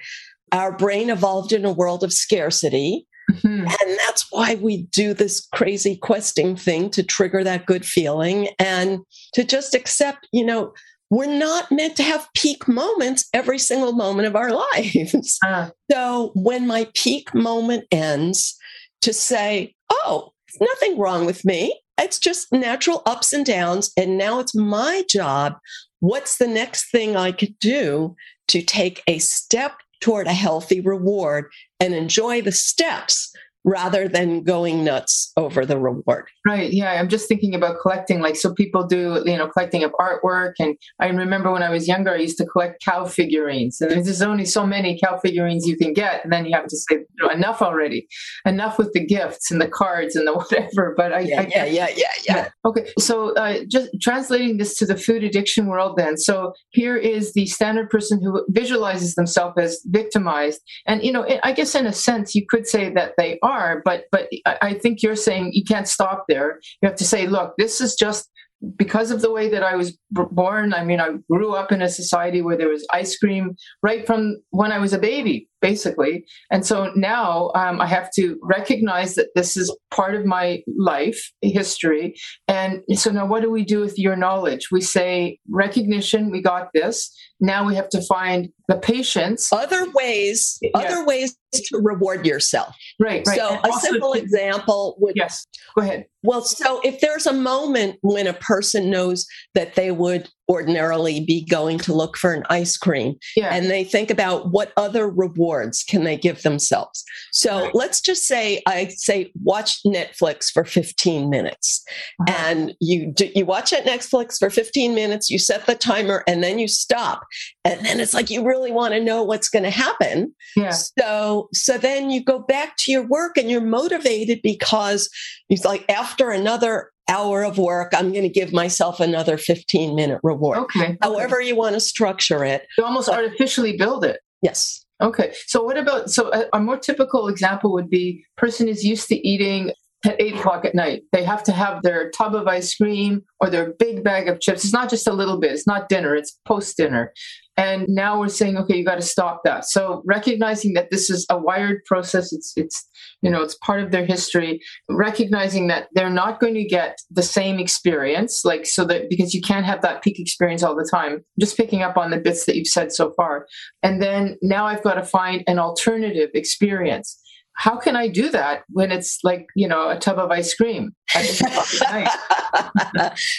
[0.52, 3.06] our brain evolved in a world of scarcity.
[3.30, 3.66] Mm-hmm.
[3.66, 9.00] And that's why we do this crazy questing thing to trigger that good feeling and
[9.32, 10.72] to just accept, you know,
[11.10, 15.38] we're not meant to have peak moments every single moment of our lives.
[15.46, 15.70] Uh.
[15.90, 18.58] So when my peak moment ends,
[19.04, 21.78] to say, oh, nothing wrong with me.
[21.98, 23.92] It's just natural ups and downs.
[23.98, 25.58] And now it's my job.
[26.00, 28.16] What's the next thing I could do
[28.48, 33.30] to take a step toward a healthy reward and enjoy the steps
[33.64, 36.28] rather than going nuts over the reward.
[36.46, 36.72] Right.
[36.72, 36.92] Yeah.
[36.92, 38.20] I'm just thinking about collecting.
[38.20, 40.52] Like, so people do, you know, collecting of artwork.
[40.58, 43.80] And I remember when I was younger, I used to collect cow figurines.
[43.80, 46.22] And there's only so many cow figurines you can get.
[46.24, 48.06] And then you have to say, you know, enough already.
[48.44, 50.92] Enough with the gifts and the cards and the whatever.
[50.94, 52.48] But I, yeah, I yeah, yeah, yeah, yeah.
[52.66, 52.90] Okay.
[52.98, 56.18] So uh, just translating this to the food addiction world then.
[56.18, 60.60] So here is the standard person who visualizes themselves as victimized.
[60.86, 63.82] And, you know, I guess in a sense, you could say that they are are,
[63.84, 66.60] but but I think you're saying you can't stop there.
[66.80, 68.30] You have to say, look, this is just
[68.76, 70.72] because of the way that I was born.
[70.74, 74.42] I mean, I grew up in a society where there was ice cream right from
[74.50, 76.26] when I was a baby basically.
[76.50, 81.32] And so now um, I have to recognize that this is part of my life
[81.40, 82.16] history.
[82.48, 84.70] And so now what do we do with your knowledge?
[84.70, 87.10] We say, recognition, we got this.
[87.40, 89.50] Now we have to find the patience.
[89.52, 90.70] Other ways, yeah.
[90.74, 92.76] other ways to reward yourself.
[93.00, 93.26] Right.
[93.26, 93.38] right.
[93.38, 95.46] So and a simple to, example would Yes.
[95.74, 96.04] Go ahead.
[96.22, 101.44] Well, so if there's a moment when a person knows that they would ordinarily be
[101.44, 103.54] going to look for an ice cream yeah.
[103.54, 107.74] and they think about what other rewards can they give themselves so right.
[107.74, 111.84] let's just say i say watch netflix for 15 minutes
[112.20, 112.36] uh-huh.
[112.46, 116.42] and you do, you watch at netflix for 15 minutes you set the timer and
[116.42, 117.24] then you stop
[117.64, 120.70] and then it's like you really want to know what's going to happen yeah.
[120.70, 125.08] so so then you go back to your work and you're motivated because
[125.48, 130.20] it's like after another hour of work, I'm going to give myself another 15 minute
[130.22, 130.58] reward.
[130.58, 130.96] Okay.
[131.02, 132.66] However, you want to structure it.
[132.78, 134.20] You almost but, artificially build it.
[134.42, 134.84] Yes.
[135.00, 135.34] Okay.
[135.46, 139.26] So, what about so a, a more typical example would be person is used to
[139.26, 139.72] eating
[140.04, 141.02] at eight o'clock at night.
[141.12, 144.64] They have to have their tub of ice cream or their big bag of chips.
[144.64, 147.12] It's not just a little bit, it's not dinner, it's post dinner.
[147.56, 149.64] And now we're saying, okay, you got to stop that.
[149.64, 152.84] So recognizing that this is a wired process, it's it's
[153.22, 154.60] you know it's part of their history.
[154.88, 159.40] Recognizing that they're not going to get the same experience, like so that because you
[159.40, 161.24] can't have that peak experience all the time.
[161.38, 163.46] Just picking up on the bits that you've said so far,
[163.84, 167.20] and then now I've got to find an alternative experience
[167.56, 170.94] how can I do that when it's like, you know, a tub of ice cream?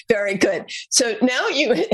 [0.10, 0.66] Very good.
[0.90, 1.74] So now you,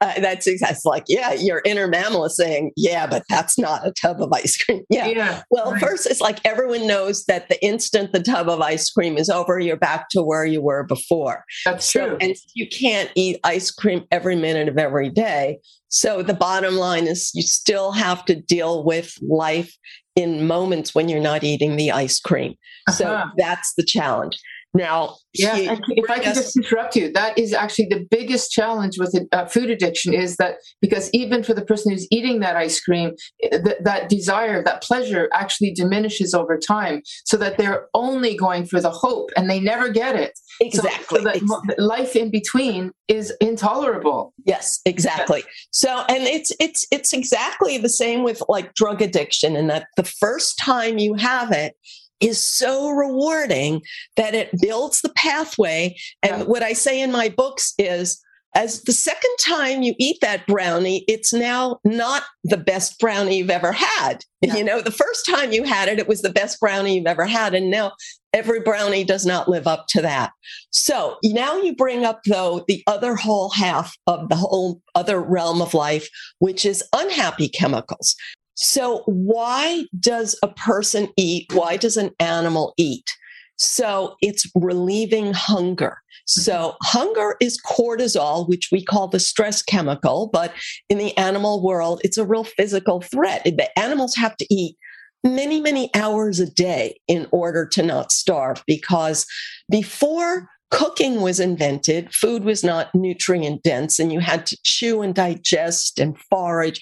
[0.00, 3.92] uh, that's exactly like, yeah, your inner mammal is saying, yeah, but that's not a
[3.92, 4.82] tub of ice cream.
[4.92, 5.06] Yeah.
[5.06, 5.80] yeah well, right.
[5.80, 9.58] first, it's like everyone knows that the instant the tub of ice cream is over,
[9.58, 11.44] you're back to where you were before.
[11.64, 12.18] That's so, true.
[12.20, 15.60] And you can't eat ice cream every minute of every day.
[15.88, 19.76] So the bottom line is you still have to deal with life
[20.14, 22.52] in moments when you're not eating the ice cream.
[22.88, 22.92] Uh-huh.
[22.92, 24.38] So that's the challenge.
[24.74, 28.98] Now, yeah, she, if I can just interrupt you, that is actually the biggest challenge
[28.98, 32.80] with uh, food addiction is that because even for the person who's eating that ice
[32.80, 38.34] cream, eh, th- that desire, that pleasure actually diminishes over time so that they're only
[38.34, 40.38] going for the hope and they never get it.
[40.60, 41.18] Exactly.
[41.18, 41.74] So, so that exactly.
[41.78, 44.32] life in between is intolerable.
[44.46, 45.44] Yes, exactly.
[45.70, 50.04] So, and it's, it's, it's exactly the same with like drug addiction and that the
[50.04, 51.74] first time you have it,
[52.22, 53.82] is so rewarding
[54.16, 55.96] that it builds the pathway.
[56.22, 56.44] And yeah.
[56.44, 58.22] what I say in my books is,
[58.54, 63.48] as the second time you eat that brownie, it's now not the best brownie you've
[63.48, 64.24] ever had.
[64.42, 64.56] Yeah.
[64.56, 67.24] You know, the first time you had it, it was the best brownie you've ever
[67.24, 67.54] had.
[67.54, 67.92] And now
[68.34, 70.32] every brownie does not live up to that.
[70.70, 75.62] So now you bring up, though, the other whole half of the whole other realm
[75.62, 76.08] of life,
[76.38, 78.14] which is unhappy chemicals.
[78.54, 81.52] So, why does a person eat?
[81.52, 83.10] Why does an animal eat?
[83.56, 85.98] So, it's relieving hunger.
[86.28, 86.40] Mm-hmm.
[86.42, 90.52] So, hunger is cortisol, which we call the stress chemical, but
[90.88, 93.44] in the animal world, it's a real physical threat.
[93.44, 94.76] The animals have to eat
[95.24, 99.26] many, many hours a day in order to not starve because
[99.70, 105.14] before cooking was invented, food was not nutrient dense, and you had to chew and
[105.14, 106.80] digest and forage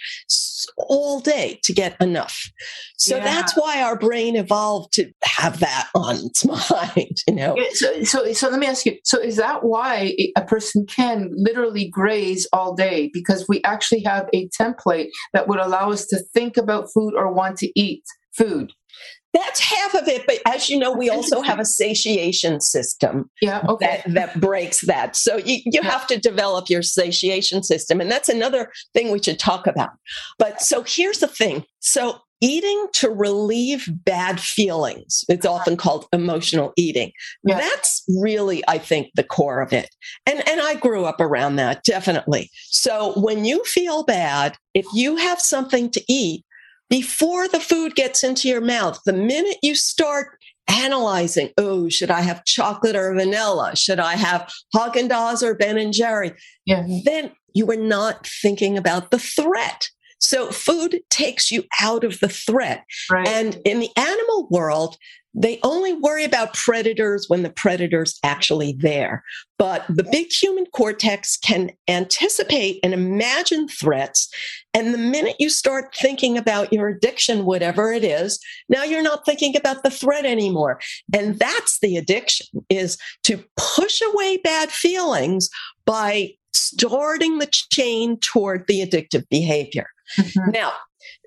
[0.79, 2.51] all day to get enough.
[2.99, 3.25] So yeah.
[3.25, 7.57] that's why our brain evolved to have that on its mind, you know.
[7.73, 8.97] So, so, so let me ask you.
[9.05, 13.11] So, is that why a person can literally graze all day?
[13.13, 17.33] Because we actually have a template that would allow us to think about food or
[17.33, 18.05] want to eat
[18.37, 18.73] food.
[19.33, 23.63] That's half of it, but as you know, we also have a satiation system yeah,
[23.69, 24.03] okay.
[24.05, 25.15] that, that breaks that.
[25.15, 25.91] So you, you yeah.
[25.91, 28.01] have to develop your satiation system.
[28.01, 29.91] And that's another thing we should talk about.
[30.39, 31.65] But so here's the thing.
[31.79, 35.55] So eating to relieve bad feelings, it's uh-huh.
[35.55, 37.13] often called emotional eating.
[37.45, 37.59] Yeah.
[37.59, 39.95] That's really, I think, the core of it.
[40.27, 42.51] And, and I grew up around that, definitely.
[42.71, 46.45] So when you feel bad, if you have something to eat,
[46.91, 52.21] before the food gets into your mouth, the minute you start analyzing, oh, should I
[52.21, 53.75] have chocolate or vanilla?
[53.77, 56.33] Should I have Haagen Dazs or Ben and Jerry?
[56.67, 56.87] Yeah.
[57.05, 59.89] Then you are not thinking about the threat.
[60.19, 62.85] So food takes you out of the threat.
[63.11, 63.27] Right.
[63.27, 64.97] And in the animal world,
[65.35, 69.23] they only worry about predators when the predator's actually there.
[69.59, 74.29] But the big human cortex can anticipate and imagine threats.
[74.75, 79.25] And the minute you start thinking about your addiction, whatever it is, now you're not
[79.25, 80.81] thinking about the threat anymore.
[81.15, 85.49] And that's the addiction is to push away bad feelings
[85.85, 89.87] by starting the chain toward the addictive behavior.
[90.19, 90.51] Mm-hmm.
[90.51, 90.73] Now,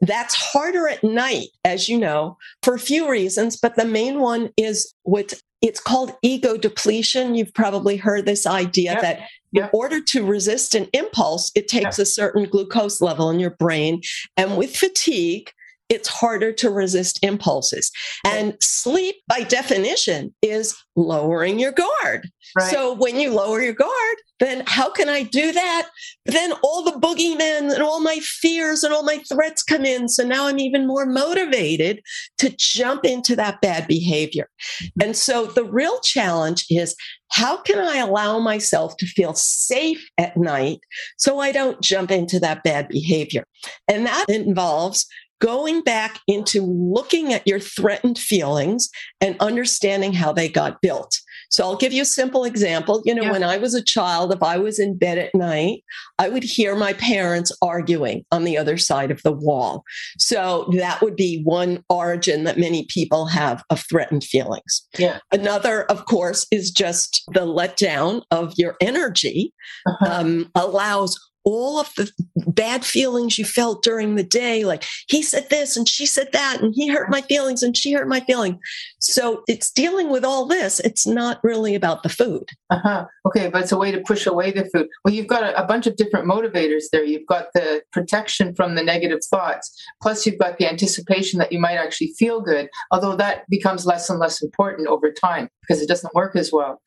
[0.02, 4.50] that's harder at night, as you know, for a few reasons, but the main one
[4.58, 7.36] is what it's called ego depletion.
[7.36, 9.02] You've probably heard this idea yep.
[9.02, 9.20] that
[9.54, 9.66] yep.
[9.66, 12.04] in order to resist an impulse, it takes yep.
[12.04, 14.02] a certain glucose level in your brain.
[14.36, 15.52] And with fatigue,
[15.94, 17.92] it's harder to resist impulses.
[18.26, 22.30] And sleep, by definition, is lowering your guard.
[22.56, 22.72] Right.
[22.72, 25.90] So when you lower your guard, then how can I do that?
[26.26, 30.10] Then all the boogeymen and all my fears and all my threats come in.
[30.10, 32.02] So now I'm even more motivated
[32.40, 34.50] to jump into that bad behavior.
[34.84, 35.02] Mm-hmm.
[35.02, 36.96] And so the real challenge is
[37.32, 40.80] how can I allow myself to feel safe at night
[41.18, 43.46] so I don't jump into that bad behavior?
[43.88, 45.08] And that involves
[45.44, 51.20] going back into looking at your threatened feelings and understanding how they got built.
[51.50, 53.04] So I'll give you a simple example.
[53.06, 53.32] You know, yeah.
[53.32, 55.84] when I was a child, if I was in bed at night,
[56.18, 59.84] I would hear my parents arguing on the other side of the wall.
[60.18, 64.88] So that would be one origin that many people have of threatened feelings.
[64.98, 65.20] Yeah.
[65.32, 69.54] Another, of course, is just the letdown of your energy
[69.86, 70.22] uh-huh.
[70.22, 72.12] um, allows all of the
[72.48, 74.66] bad feelings you felt during the day.
[74.66, 77.94] Like he said this and she said that, and he hurt my feelings and she
[77.94, 78.60] hurt my feeling.
[79.00, 80.80] So it's dealing with all this.
[80.80, 82.50] It's not really about the food.
[82.70, 83.06] Uh-huh.
[83.28, 84.88] Okay, but it's a way to push away the food.
[85.04, 87.04] Well, you've got a, a bunch of different motivators there.
[87.04, 91.60] You've got the protection from the negative thoughts, plus you've got the anticipation that you
[91.60, 95.88] might actually feel good, although that becomes less and less important over time because it
[95.88, 96.82] doesn't work as well.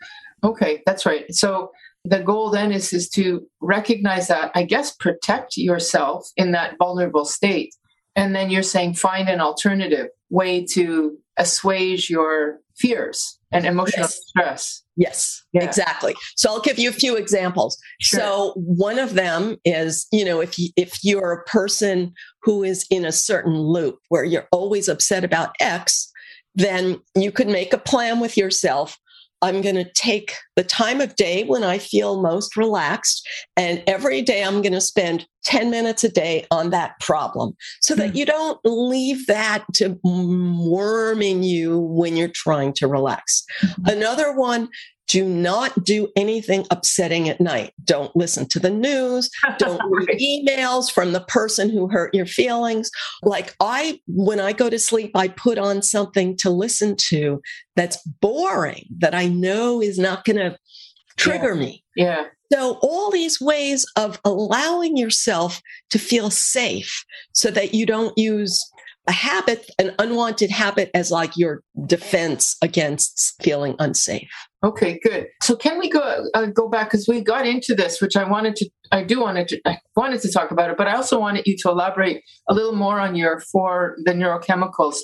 [0.45, 1.25] Okay, that's right.
[1.35, 1.71] So
[2.09, 7.25] the goal then is, is to recognize that, I guess, protect yourself in that vulnerable
[7.25, 7.75] state.
[8.15, 14.21] And then you're saying find an alternative way to assuage your fears and emotional Yes.
[14.27, 14.83] stress.
[14.97, 15.65] Yes, Yeah.
[15.65, 16.15] exactly.
[16.37, 17.77] So I'll give you a few examples.
[18.01, 18.21] Sure.
[18.21, 22.87] So one of them is, you know, if you, if you're a person who is
[22.91, 26.11] in a certain loop where you're always upset about X,
[26.55, 28.99] then you could make a plan with yourself.
[29.43, 34.23] I'm going to take the time of day when I feel most relaxed, and every
[34.23, 38.17] day I'm going to spend 10 minutes a day on that problem so that Hmm.
[38.17, 43.45] you don't leave that to worm in you when you're trying to relax.
[43.63, 43.93] Mhm.
[43.93, 44.69] Another one,
[45.09, 47.73] do not do anything upsetting at night.
[47.85, 49.31] Don't listen to the news.
[49.59, 52.91] Don't read emails from the person who hurt your feelings.
[53.23, 57.41] Like I, when I go to sleep, I put on something to listen to
[57.77, 60.59] that's boring, that I know is not going to
[61.17, 61.85] trigger me.
[61.95, 62.25] Yeah.
[62.53, 68.65] So, all these ways of allowing yourself to feel safe so that you don't use
[69.07, 74.29] a habit, an unwanted habit, as like your defense against feeling unsafe.
[74.65, 75.27] Okay, good.
[75.43, 78.57] So can we go uh, go back because we got into this, which I wanted
[78.57, 81.47] to, I do wanted to, I wanted to talk about it, but I also wanted
[81.47, 84.97] you to elaborate a little more on your for the neurochemicals,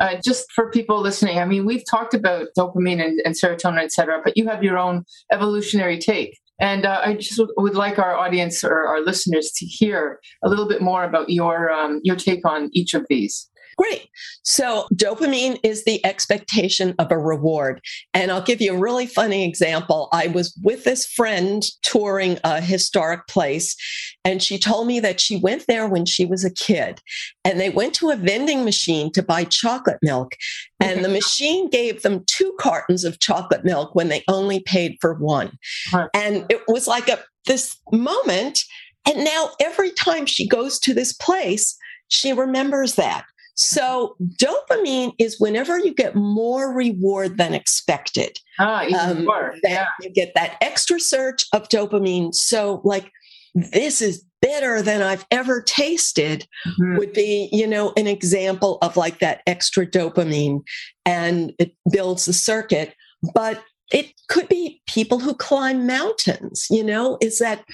[0.00, 1.38] uh, just for people listening.
[1.38, 4.78] I mean, we've talked about dopamine and, and serotonin, et cetera, but you have your
[4.78, 6.36] own evolutionary take.
[6.60, 10.68] And uh, I just would, like our audience or our listeners to hear a little
[10.68, 13.50] bit more about your um, your take on each of these.
[13.76, 14.08] Great.
[14.42, 17.80] So, dopamine is the expectation of a reward.
[18.12, 20.08] And I'll give you a really funny example.
[20.12, 23.76] I was with this friend touring a historic place,
[24.24, 27.00] and she told me that she went there when she was a kid.
[27.44, 30.36] And they went to a vending machine to buy chocolate milk.
[30.80, 35.14] And the machine gave them two cartons of chocolate milk when they only paid for
[35.14, 35.58] one.
[35.92, 36.08] Right.
[36.14, 38.64] And it was like a this moment.
[39.06, 41.76] And now every time she goes to this place,
[42.08, 43.24] she remembers that.
[43.54, 48.38] So dopamine is whenever you get more reward than expected.
[48.58, 49.54] Ah, even Um, more.
[49.62, 49.86] Yeah.
[50.00, 52.34] you get that extra surge of dopamine.
[52.34, 53.10] So like
[53.54, 56.98] this is better than I've ever tasted Mhm.
[56.98, 60.60] would be, you know, an example of like that extra dopamine
[61.06, 62.94] and it builds the circuit.
[63.32, 63.62] But
[63.92, 67.64] it could be people who climb mountains, you know, is that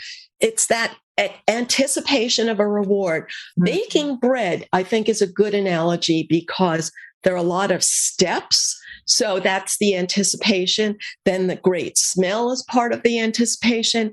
[0.41, 0.95] it's that
[1.49, 3.29] anticipation of a reward.
[3.59, 3.65] Mhm.
[3.65, 8.79] Baking bread, I think, is a good analogy because there are a lot of steps.
[9.05, 10.97] So that's the anticipation.
[11.25, 14.13] Then the great smell is part of the anticipation.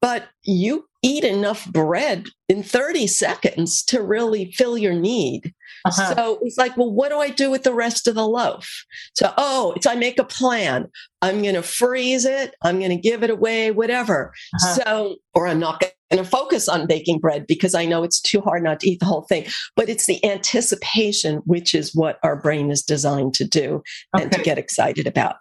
[0.00, 5.52] But you eat enough bread in 30 seconds to really fill your need.
[5.84, 6.14] Uh-huh.
[6.14, 8.84] So it's like, well, what do I do with the rest of the loaf?
[9.14, 10.88] So, oh, it's I make a plan.
[11.20, 12.54] I'm going to freeze it.
[12.62, 14.32] I'm going to give it away, whatever.
[14.54, 14.74] Uh-huh.
[14.74, 18.40] So, or I'm not going to focus on baking bread because I know it's too
[18.40, 19.46] hard not to eat the whole thing.
[19.76, 23.82] But it's the anticipation, which is what our brain is designed to do
[24.18, 25.36] and to get excited about.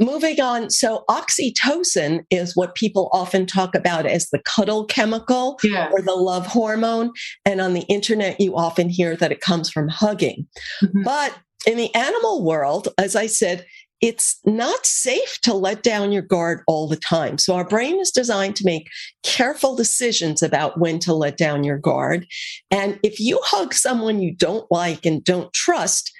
[0.00, 5.90] Moving on, so oxytocin is what people often talk about as the cuddle chemical Yeah.
[5.92, 7.12] or the love hormone.
[7.44, 10.46] And on the internet, you often hear that it comes from hugging.
[10.82, 11.04] Mhm.
[11.04, 11.34] But
[11.66, 13.66] in the animal world, as I said,
[14.00, 17.36] it's not safe to let down your guard all the time.
[17.36, 18.88] So our brain is designed to make
[19.22, 22.26] careful decisions about when to let down your guard.
[22.70, 26.10] And if you hug someone you don't like and don't trust,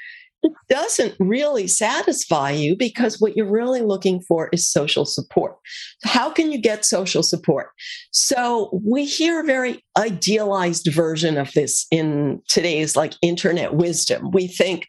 [0.69, 5.57] doesn't really satisfy you because what you're really looking for is social support.
[6.05, 7.71] How can you get social support?
[8.13, 14.31] So we hear a very idealized version of this in today's like internet wisdom.
[14.31, 14.87] We think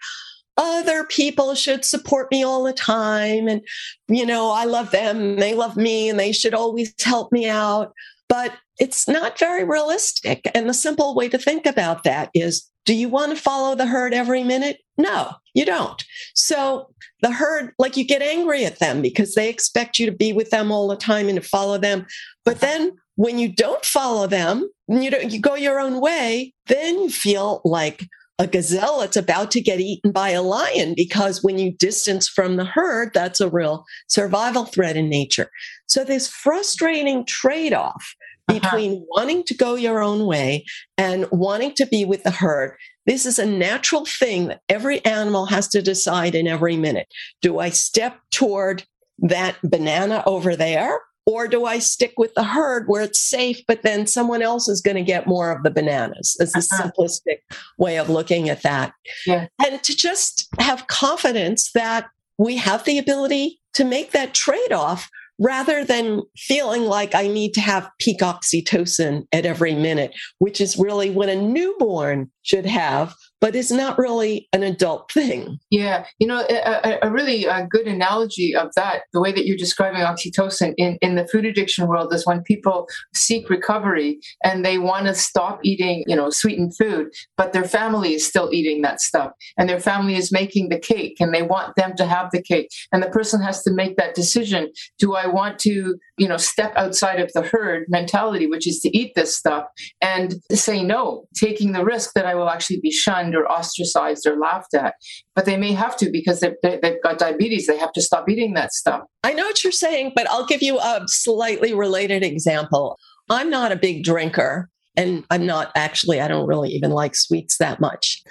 [0.58, 3.62] other people should support me all the time and
[4.08, 7.94] you know, I love them, they love me and they should always help me out.
[8.30, 10.50] But it's not very realistic.
[10.56, 13.86] And the simple way to think about that is do you want to follow the
[13.86, 14.80] herd every minute?
[14.98, 16.04] No, you don't.
[16.36, 16.90] So
[17.22, 20.50] the herd, like you get angry at them because they expect you to be with
[20.50, 22.06] them all the time and to follow them.
[22.46, 22.66] But uh-huh.
[22.66, 27.00] then when you don't follow them, and you don't, you go your own way, then
[27.00, 28.06] you feel like
[28.40, 32.56] a gazelle that's about to get eaten by a lion because when you distance from
[32.56, 35.50] the herd, that's a real survival threat in nature.
[35.88, 38.16] So this frustrating trade-off
[38.48, 39.06] between uh-huh.
[39.10, 40.66] wanting to go your own way
[40.98, 42.76] and wanting to be with the herd.
[43.06, 47.08] This is a natural thing that every animal has to decide in every minute.
[47.42, 48.84] Do I step toward
[49.20, 51.00] that banana over there?
[51.28, 54.82] Or do I stick with the herd where it's safe, but then someone else is
[54.82, 56.36] going to get more of the bananas?
[56.40, 56.90] It's a uh-huh.
[56.90, 57.40] simplistic
[57.78, 58.94] way of looking at that.
[59.28, 59.48] Yeah.
[59.64, 65.10] And to just have confidence that we have the ability to make that trade off
[65.42, 70.78] rather than feeling like I need to have peak oxytocin at every minute, which is
[70.78, 75.58] really what a newborn should have but it's not really an adult thing.
[75.72, 79.58] Yeah, you know, a, a really a good analogy of that, the way that you're
[79.58, 84.78] describing oxytocin in, in the food addiction world is when people seek recovery and they
[84.78, 89.02] want to stop eating, you know, sweetened food, but their family is still eating that
[89.02, 92.42] stuff and their family is making the cake and they want them to have the
[92.42, 92.70] cake.
[92.92, 94.72] And the person has to make that decision.
[95.00, 98.96] Do I want to, you know, step outside of the herd mentality, which is to
[98.96, 99.66] eat this stuff
[100.00, 104.38] and say no, taking the risk that I will actually be shunned or ostracized or
[104.38, 104.96] laughed at.
[105.36, 107.68] But they may have to because they've, they've got diabetes.
[107.68, 109.02] They have to stop eating that stuff.
[109.24, 112.98] I know what you're saying, but I'll give you a slightly related example.
[113.30, 117.58] I'm not a big drinker, and I'm not actually, I don't really even like sweets
[117.58, 118.22] that much.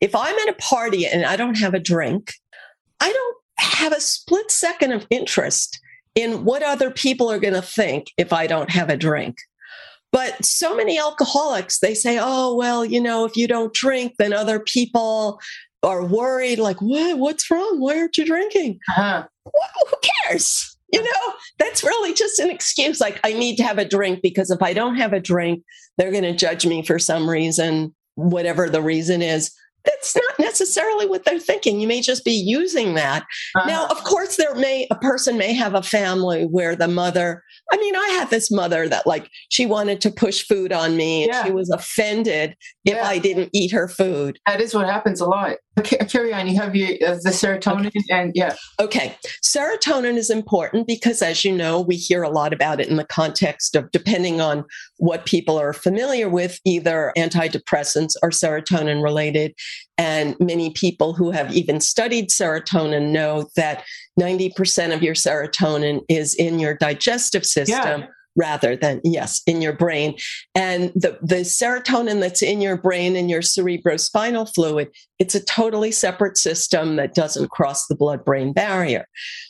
[0.00, 2.32] If I'm at a party and I don't have a drink,
[3.00, 5.80] I don't have a split second of interest
[6.14, 9.36] in what other people are going to think if I don't have a drink.
[10.12, 14.32] But so many alcoholics, they say, oh, well, you know, if you don't drink, then
[14.32, 15.40] other people
[15.82, 17.18] are worried, like, what?
[17.18, 17.80] What's wrong?
[17.80, 18.80] Why aren't you drinking?
[18.90, 19.24] Uh-huh.
[19.44, 19.96] Well, who
[20.26, 20.76] cares?
[20.92, 23.00] You know, that's really just an excuse.
[23.00, 25.62] Like, I need to have a drink because if I don't have a drink,
[25.96, 29.52] they're going to judge me for some reason, whatever the reason is
[29.84, 31.80] that's not necessarily what they're thinking.
[31.80, 33.22] You may just be using that.
[33.56, 33.66] Uh-huh.
[33.66, 37.42] Now, of course, there may a person may have a family where the mother.
[37.72, 41.24] I mean, I had this mother that like she wanted to push food on me,
[41.24, 41.44] and yeah.
[41.44, 43.06] she was offended if yeah.
[43.06, 44.38] I didn't eat her food.
[44.46, 45.56] That is what happens a lot.
[45.82, 46.46] Carry on.
[46.48, 48.00] You have your, uh, the serotonin, okay.
[48.10, 48.56] and yeah.
[48.78, 52.96] Okay, serotonin is important because, as you know, we hear a lot about it in
[52.96, 54.64] the context of depending on
[54.98, 59.54] what people are familiar with, either antidepressants or serotonin related.
[59.98, 63.84] And many people who have even studied serotonin know that
[64.18, 68.00] 90% of your serotonin is in your digestive system.
[68.02, 68.06] Yeah
[68.40, 70.16] rather than yes in your brain.
[70.54, 74.88] And the the serotonin that's in your brain and your cerebrospinal fluid
[75.18, 79.04] it's a totally separate system that doesn't cross the blood brain barrier.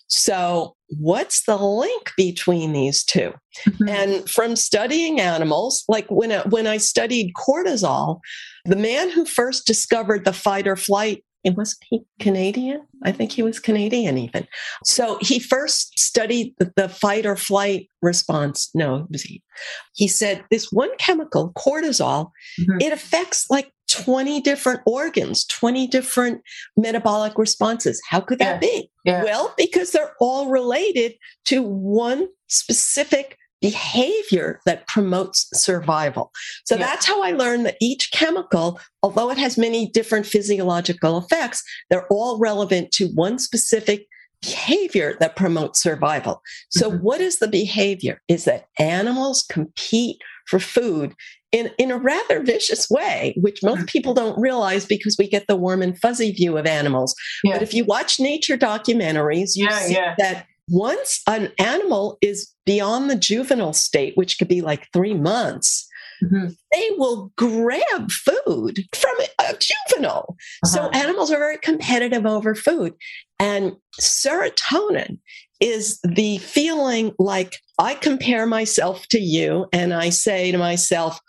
[0.08, 3.32] So what's the link between these 2
[3.68, 3.88] mm-hmm.
[3.88, 8.18] and from studying animals like when I, when I studied cortisol
[8.64, 12.86] the man who first discovered the fight or flight it was he Canadian?
[13.02, 14.46] I think he was Canadian even.
[14.84, 18.70] So he first studied the, the fight or flight response.
[18.74, 19.42] No, he,
[19.94, 22.30] he said this one chemical, cortisol,
[22.60, 22.78] mm-hmm.
[22.80, 26.42] it affects like 20 different organs, 20 different
[26.76, 28.00] metabolic responses.
[28.08, 28.68] How could that yeah.
[28.68, 28.90] be?
[29.04, 29.24] Yeah.
[29.24, 31.14] Well, because they're all related
[31.46, 36.30] to one specific behavior that promotes survival.
[36.64, 36.86] So yeah.
[36.86, 42.06] that's how I learned that each chemical, although it has many different physiological effects, they're
[42.08, 44.06] all relevant to one specific
[44.42, 46.40] behavior that promotes survival.
[46.70, 47.02] So, mm-hmm.
[47.04, 48.22] what is the behavior?
[48.28, 51.14] Is that animals compete for food
[51.52, 53.84] in, in a rather vicious way, which most mm-hmm.
[53.86, 57.14] people don't realize because we get the warm and fuzzy view of animals.
[57.44, 57.54] Yeah.
[57.54, 60.14] But if you watch nature documentaries, you yeah, see yeah.
[60.18, 65.88] that once an animal is beyond the juvenile state, which could be like three months,
[66.22, 66.48] mm-hmm.
[66.72, 70.36] they will grab food from a juvenile.
[70.64, 70.68] Uh-huh.
[70.68, 72.94] So animals are very competitive over food.
[73.38, 75.18] And serotonin
[75.60, 81.20] is the feeling like I compare myself to you and I say to myself,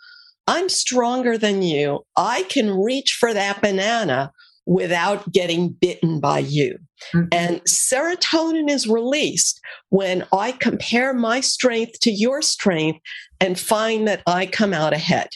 [0.46, 2.00] I'm stronger than you.
[2.16, 4.32] I can reach for that banana
[4.66, 6.78] without getting bitten by you.
[7.14, 7.28] Mm-hmm.
[7.32, 13.00] And serotonin is released when I compare my strength to your strength
[13.40, 15.28] and find that I come out ahead.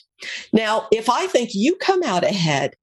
[0.52, 2.74] Now, if I think you come out ahead,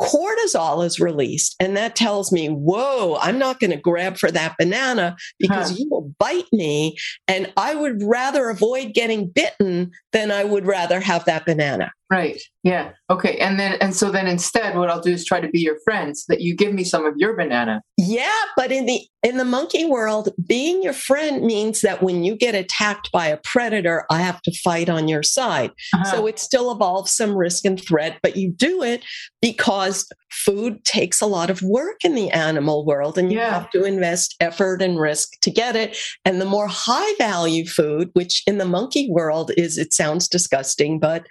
[0.00, 4.54] cortisol is released and that tells me whoa i'm not going to grab for that
[4.56, 5.76] banana because huh.
[5.76, 11.00] you will bite me and i would rather avoid getting bitten than i would rather
[11.00, 12.40] have that banana Right.
[12.62, 12.92] Yeah.
[13.10, 13.36] Okay.
[13.38, 16.16] And then, and so then instead, what I'll do is try to be your friend
[16.16, 17.82] so that you give me some of your banana.
[17.98, 18.32] Yeah.
[18.56, 22.54] But in the, in the monkey world, being your friend means that when you get
[22.54, 25.70] attacked by a predator, I have to fight on your side.
[25.94, 26.04] Uh-huh.
[26.04, 29.04] So it still involves some risk and threat, but you do it
[29.42, 33.50] because food takes a lot of work in the animal world and you yeah.
[33.50, 35.96] have to invest effort and risk to get it.
[36.24, 40.98] And the more high value food, which in the monkey world is, it sounds disgusting,
[40.98, 41.26] but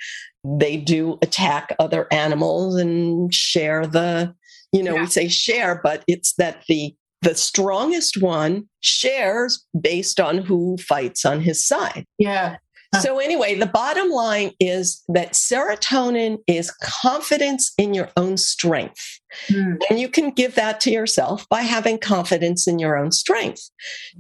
[0.60, 4.34] they do attack other animals and share the,
[4.72, 5.02] you know, yeah.
[5.02, 11.26] we say share, but it's that the the strongest one shares based on who fights
[11.26, 12.06] on his side.
[12.20, 12.58] Yeah.
[13.02, 19.20] So, anyway, the bottom line is that serotonin is confidence in your own strength.
[19.50, 19.78] Mm.
[19.90, 23.70] And you can give that to yourself by having confidence in your own strength.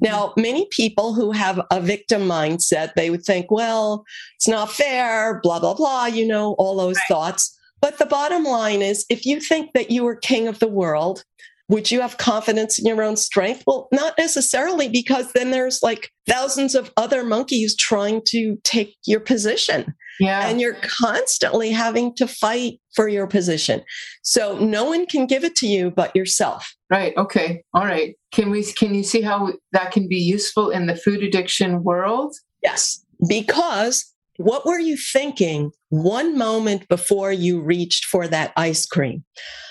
[0.01, 4.03] Now, many people who have a victim mindset, they would think, well,
[4.35, 7.07] it's not fair, blah, blah, blah, you know, all those right.
[7.07, 7.57] thoughts.
[7.81, 11.23] But the bottom line is if you think that you are king of the world,
[11.69, 13.63] would you have confidence in your own strength?
[13.67, 19.19] Well, not necessarily, because then there's like thousands of other monkeys trying to take your
[19.19, 19.93] position.
[20.19, 20.47] Yeah.
[20.47, 23.83] And you're constantly having to fight for your position.
[24.23, 26.73] So no one can give it to you but yourself.
[26.89, 27.15] Right.
[27.17, 27.63] Okay.
[27.73, 28.15] All right.
[28.31, 32.33] Can we can you see how that can be useful in the food addiction world?
[32.63, 33.03] Yes.
[33.27, 39.23] Because what were you thinking one moment before you reached for that ice cream?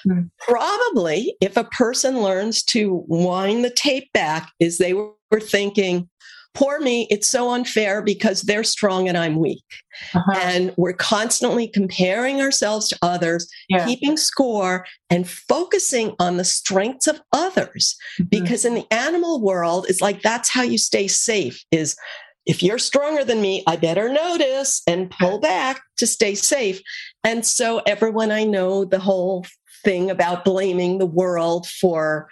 [0.07, 0.31] Mm.
[0.41, 6.09] Probably, if a person learns to wind the tape back, is they were thinking,
[6.57, 9.64] poor me, it's so unfair because they're strong and I'm weak.
[10.14, 10.41] Uh-huh.
[10.43, 13.85] And we're constantly comparing ourselves to others, yeah.
[13.85, 17.95] keeping score, and focusing on the strengths of others.
[18.19, 18.29] Mm-hmm.
[18.31, 21.95] Because in the animal world, it's like that's how you stay safe is
[22.47, 26.81] if you're stronger than me, I better notice and pull back to stay safe.
[27.25, 29.45] And so, everyone I know, the whole
[29.85, 32.29] thing about blaming the world for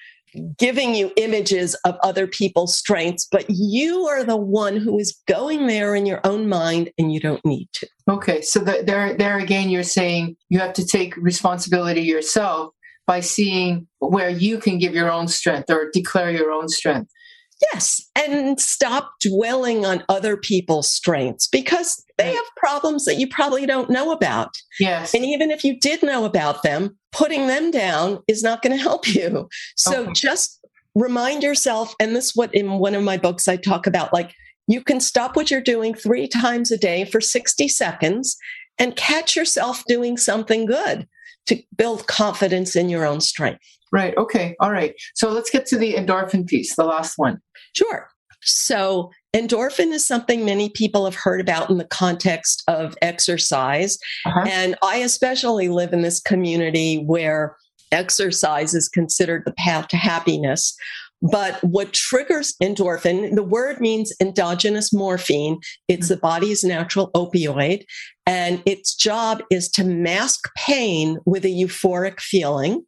[0.59, 5.67] giving you images of other people's strengths, but you are the one who is going
[5.67, 7.89] there in your own mind and you don't need to.
[8.09, 8.41] Okay.
[8.41, 12.73] So, the, there, there again, you're saying you have to take responsibility yourself
[13.07, 17.11] by seeing where you can give your own strength or declare your own strength.
[17.73, 23.67] Yes, and stop dwelling on other people's strengths because they have problems that you probably
[23.67, 24.51] don't know about.
[24.79, 25.15] Yes.
[25.15, 28.83] And even if you did know about them, putting them down is not going to
[28.83, 29.49] help you.
[29.77, 30.12] So okay.
[30.12, 34.12] just remind yourself, and this is what in one of my books I talk about
[34.12, 34.33] like
[34.67, 38.37] you can stop what you're doing three times a day for 60 seconds
[38.79, 41.07] and catch yourself doing something good
[41.47, 43.62] to build confidence in your own strength.
[43.93, 44.17] Right.
[44.17, 44.57] Okay.
[44.61, 44.95] All right.
[45.15, 47.39] So let's get to the endorphin piece, the last one.
[47.75, 48.09] Sure.
[48.47, 53.99] So, endorphin is something many people have heard about in the context of exercise.
[54.27, 54.45] Uh-huh.
[54.47, 57.57] And I especially live in this community where
[57.91, 60.77] exercise is considered the path to happiness.
[61.22, 65.59] But what triggers endorphin, the word means endogenous morphine.
[65.89, 67.85] It's the body's natural opioid.
[68.27, 72.85] And its job is to mask pain with a euphoric feeling.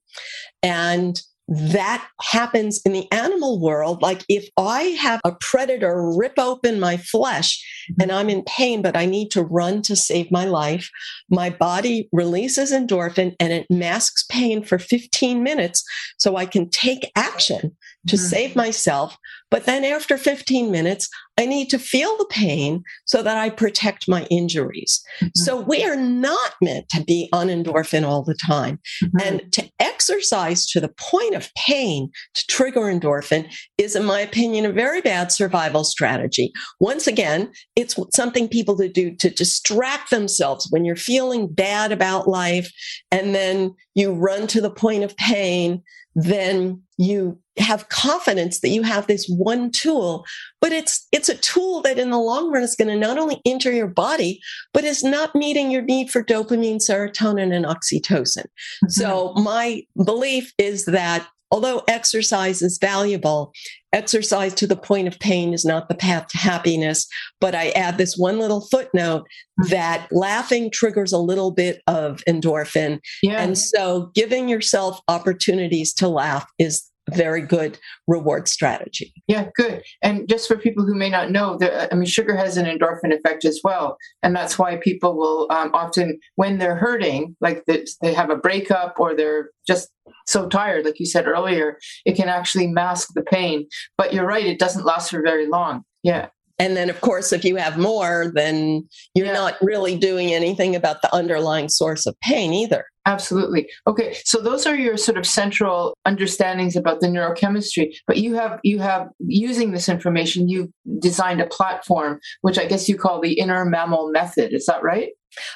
[0.62, 1.18] And
[1.48, 4.02] that happens in the animal world.
[4.02, 8.02] Like if I have a predator rip open my flesh mm-hmm.
[8.02, 10.90] and I'm in pain, but I need to run to save my life,
[11.30, 15.84] my body releases endorphin and it masks pain for 15 minutes
[16.18, 17.76] so I can take action
[18.08, 18.26] to mm-hmm.
[18.26, 19.16] save myself.
[19.50, 24.08] But then after 15 minutes, I need to feel the pain so that I protect
[24.08, 25.02] my injuries.
[25.20, 25.28] Mm-hmm.
[25.34, 28.80] So we are not meant to be on endorphin all the time.
[29.04, 29.18] Mm-hmm.
[29.22, 34.64] And to exercise to the point of pain to trigger endorphin is, in my opinion,
[34.64, 36.52] a very bad survival strategy.
[36.80, 42.26] Once again, it's something people to do to distract themselves when you're feeling bad about
[42.26, 42.72] life
[43.10, 45.82] and then you run to the point of pain
[46.16, 50.24] then you have confidence that you have this one tool
[50.62, 53.40] but it's it's a tool that in the long run is going to not only
[53.44, 54.40] injure your body
[54.72, 58.88] but is not meeting your need for dopamine serotonin and oxytocin mm-hmm.
[58.88, 63.52] so my belief is that although exercise is valuable
[63.92, 67.06] exercise to the point of pain is not the path to happiness
[67.40, 69.70] but i add this one little footnote mm-hmm.
[69.70, 73.40] that laughing triggers a little bit of endorphin yeah.
[73.40, 79.12] and so giving yourself opportunities to laugh is very good reward strategy.
[79.26, 79.82] Yeah, good.
[80.02, 83.44] And just for people who may not know, I mean, sugar has an endorphin effect
[83.44, 88.30] as well, and that's why people will um, often, when they're hurting, like they have
[88.30, 89.88] a breakup or they're just
[90.26, 93.66] so tired, like you said earlier, it can actually mask the pain.
[93.96, 95.84] But you're right; it doesn't last for very long.
[96.02, 96.28] Yeah.
[96.58, 99.32] And then, of course, if you have more, then you're Yeah.
[99.34, 102.84] not really doing anything about the underlying source of pain either.
[103.04, 103.68] Absolutely.
[103.86, 107.94] Okay, so those are your sort of central understandings about the neurochemistry.
[108.06, 112.88] But you have you have using this information, you've designed a platform which I guess
[112.88, 114.52] you call the inner mammal method.
[114.52, 115.10] Is that right?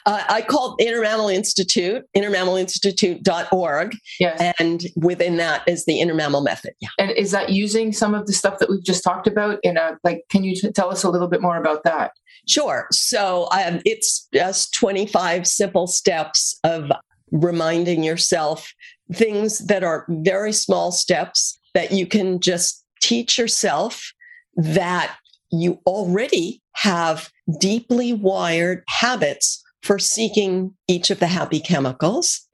[0.06, 4.54] Uh, I call Inner Mammal Institute, innermammalinstitute.org, Yes.
[4.58, 6.72] and within that is the Inner Mammal Method.
[6.80, 6.88] Yeah.
[6.98, 9.98] And is that using some of the stuff that we've just talked about in a
[10.04, 10.22] like?
[10.30, 12.12] Can you t- tell us a little bit more about that?
[12.48, 12.86] Sure.
[12.90, 16.90] So um, it's just 25 simple steps of
[17.30, 18.72] reminding yourself
[19.12, 24.12] things that are very small steps that you can just teach yourself
[24.56, 25.16] that
[25.52, 32.46] you already have deeply wired habits for seeking each of the happy chemicals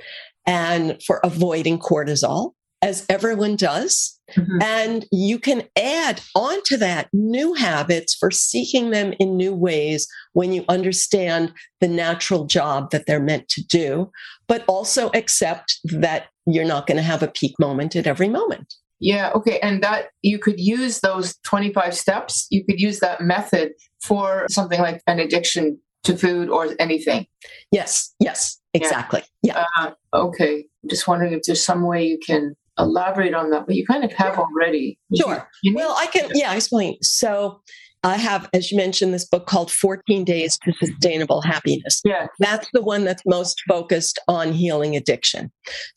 [0.47, 2.53] and for avoiding cortisol,
[2.83, 4.19] as everyone does.
[4.37, 4.63] Mhm.
[4.63, 10.53] And you can add onto that new habits for seeking them in new ways when
[10.53, 14.11] you understand the natural job that they're meant to do,
[14.49, 18.75] but also accept that you're not going to have a peak moment at every moment.
[18.99, 19.59] Yeah, okay.
[19.61, 24.81] And that you could use those 25 steps, you could use that method for something
[24.81, 27.27] like an addiction to food or anything.
[27.71, 29.23] Yes, yes, exactly.
[29.43, 29.65] Yeah.
[29.79, 30.65] Uh, okay.
[30.89, 34.13] Just wondering if there's some way you can elaborate on that, but you kind of
[34.13, 34.99] have already.
[35.17, 35.49] Sure.
[35.63, 36.97] You Well, I can, yeah, I explain.
[37.03, 37.61] So
[38.05, 42.01] I have, as you mentioned, this book called 14 Days to Sustainable Happiness.
[42.05, 42.29] yeah.
[42.39, 45.51] That's the one that's most focused on healing addiction.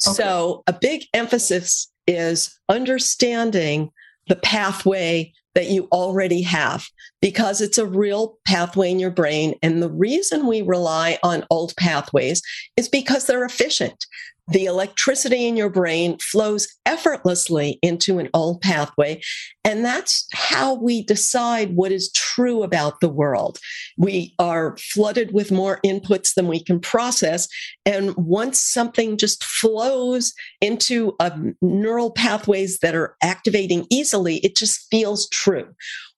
[0.07, 0.14] Okay.
[0.16, 3.91] So, a big emphasis is understanding
[4.28, 6.88] the pathway that you already have
[7.22, 9.56] because it's a real pathway in your brain.
[9.62, 12.41] And the reason we rely on old pathways
[12.78, 14.06] is because they're efficient.
[14.52, 19.22] The electricity in your brain flows effortlessly into an old pathway.
[19.64, 23.60] And that's how we decide what is true about the world.
[23.97, 27.47] We are flooded with more inputs than we can process.
[27.86, 31.32] And once something just flows into uh,
[31.62, 35.68] neural pathways that are activating easily, it just feels true.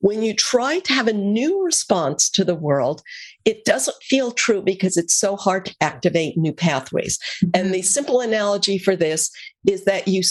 [0.02, 3.02] When you try to have a new response to the world,
[3.46, 7.18] it doesn't feel true because it's so hard to activate new pathways.
[7.54, 9.32] And the simple analogy for this
[9.66, 10.22] is that you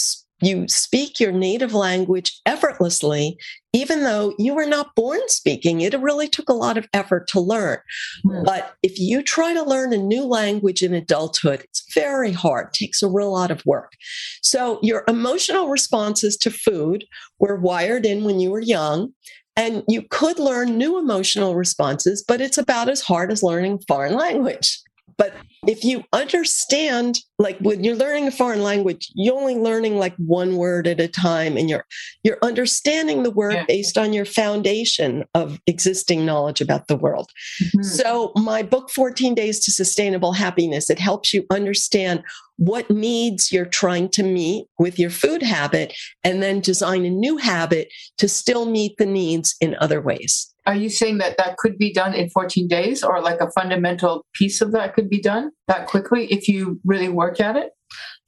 [0.41, 3.37] you speak your native language effortlessly,
[3.73, 5.81] even though you were not born speaking.
[5.81, 7.77] It really took a lot of effort to learn.
[8.23, 8.43] Hmm.
[8.43, 12.73] But if you try to learn a new language in adulthood, it's very hard, it
[12.73, 13.93] takes a real lot of work.
[14.41, 17.05] So your emotional responses to food
[17.39, 19.13] were wired in when you were young.
[19.61, 24.15] And you could learn new emotional responses, but it's about as hard as learning foreign
[24.15, 24.81] language.
[25.17, 25.35] But
[25.67, 30.57] if you understand, like when you're learning a foreign language, you're only learning like one
[30.57, 31.85] word at a time, and you're
[32.23, 33.65] you're understanding the word Yeah.
[33.67, 37.31] based on your foundation of existing knowledge about the world.
[37.59, 37.83] Mhm.
[37.83, 42.23] So my book 14 Days to Sustainable Happiness, it helps you understand
[42.57, 47.37] what needs you're trying to meet with your food habit and then design a new
[47.37, 47.87] habit
[48.19, 50.47] to still meet the needs in other ways.
[50.67, 54.23] Are you saying that that could be done in 14 days or like a fundamental
[54.35, 57.71] piece of that could be done that quickly if you really work at it?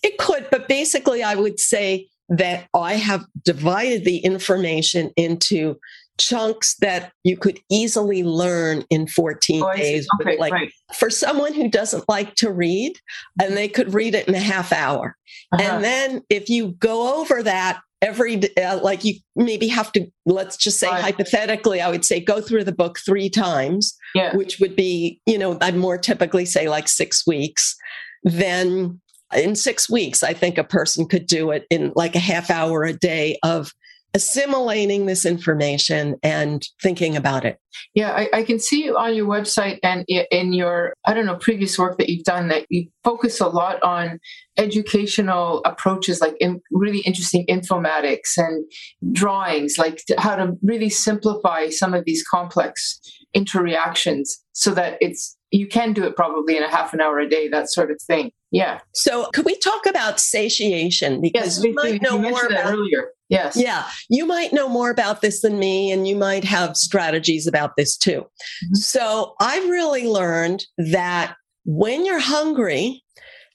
[0.03, 5.75] It could, but basically I would say that I have divided the information into
[6.19, 10.71] chunks that you could easily learn in 14 Oh, days Okay, like right.
[10.93, 12.93] for someone who doesn't like to read
[13.41, 15.15] and they could read it in a half hour
[15.51, 15.63] Uh-huh.
[15.63, 20.55] And then if you go over that every, uh, like you maybe have to, let's
[20.57, 21.01] just say Right.
[21.01, 24.35] hypothetically, I would say go through the book three times, yeah.
[24.35, 27.75] which would be, you know, I'd more typically say like six weeks.
[28.23, 29.01] Then
[29.35, 32.83] in six weeks, I think a person could do it in like a half hour
[32.83, 33.71] a day of
[34.15, 37.57] assimilating this information and thinking about it.
[37.95, 41.79] Yeah, I, I can see on your website and in your, I don't know, previous
[41.79, 44.19] work that you've done that you focus a lot on
[44.55, 48.63] educational approaches, like in really interesting informatics and
[49.11, 52.99] drawings, like to- how to really simplify some of these complex
[53.35, 57.29] interreactions so that it's, you can do it probably in a half an hour a
[57.29, 58.31] day, that sort of thing.
[58.51, 58.79] Yeah.
[58.93, 61.21] So could we talk about satiation?
[61.21, 63.11] Because Yes, you might know you more about earlier.
[63.29, 63.55] Yes.
[63.55, 67.77] Yeah, you might know more about this than me, and you might have strategies about
[67.77, 68.25] this too.
[68.65, 68.77] Mhm.
[68.77, 71.35] So, I've really learned that
[71.65, 73.03] when you're hungry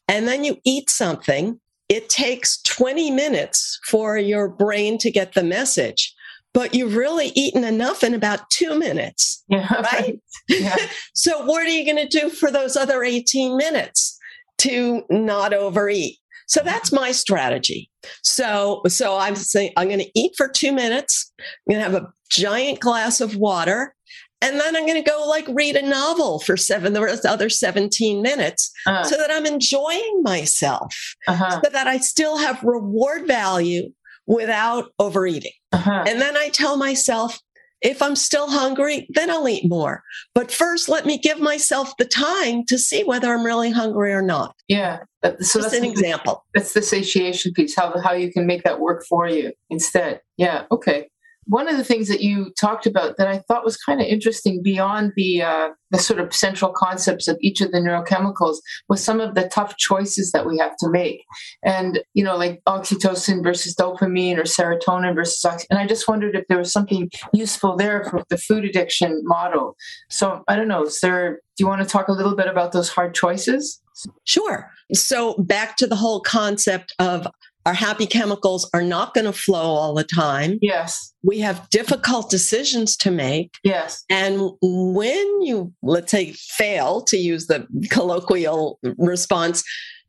[0.06, 5.44] and then you eat something, it takes 20 minutes for your brain to get the
[5.44, 6.14] message,
[6.54, 9.36] but you've really eaten enough in about two minutes.
[9.50, 9.80] Yeah.
[9.80, 10.20] Right?
[10.46, 10.76] Yeah.
[11.14, 14.18] So, what are you going to do for those other 18 minutes
[14.58, 16.18] to not overeat?
[16.48, 17.90] So that's my strategy.
[18.22, 21.32] So, so I'm saying I'm going to eat for two minutes.
[21.38, 23.94] I'm going to have a giant glass of water,
[24.40, 28.22] and then I'm going to go like read a novel for seven, the other 17
[28.22, 29.04] minutes uh-huh.
[29.04, 30.94] so that I'm enjoying myself,
[31.26, 31.60] uh-huh.
[31.62, 33.90] so that I still have reward value
[34.28, 35.52] without overeating.
[35.72, 36.04] Uh-huh.
[36.06, 37.40] And then I tell myself,
[37.80, 40.02] if I'm still hungry, then I'll eat more.
[40.34, 44.22] But first, let me give myself the time to see whether I'm really hungry or
[44.22, 44.54] not.
[44.68, 45.00] Yeah.
[45.22, 46.44] So Just that's an the, example.
[46.54, 50.20] That's the satiation piece, how, how you can make that work for you instead.
[50.36, 50.64] Yeah.
[50.70, 51.08] Okay
[51.48, 54.62] one of the things that you talked about that I thought was kind of interesting
[54.62, 59.18] beyond the uh, the sort of central concepts of each of the neurochemicals was some
[59.20, 61.24] of the tough choices that we have to make,
[61.64, 65.66] and you know, like oxytocin versus dopamine or serotonin versus oxy.
[65.70, 69.74] And I just wondered if there was something useful there for the food addiction model.
[70.10, 70.84] So I don't know.
[70.84, 71.40] Is there?
[71.56, 73.80] Do you want to talk a little bit about those hard choices?
[74.24, 74.70] Sure.
[74.92, 77.26] So back to the whole concept of
[77.68, 80.58] our happy chemicals are not going to flow all the time.
[80.62, 81.12] Yes.
[81.22, 83.56] We have difficult decisions to make.
[83.62, 84.06] Yes.
[84.08, 89.62] And when you, let's say, fail to use the colloquial response,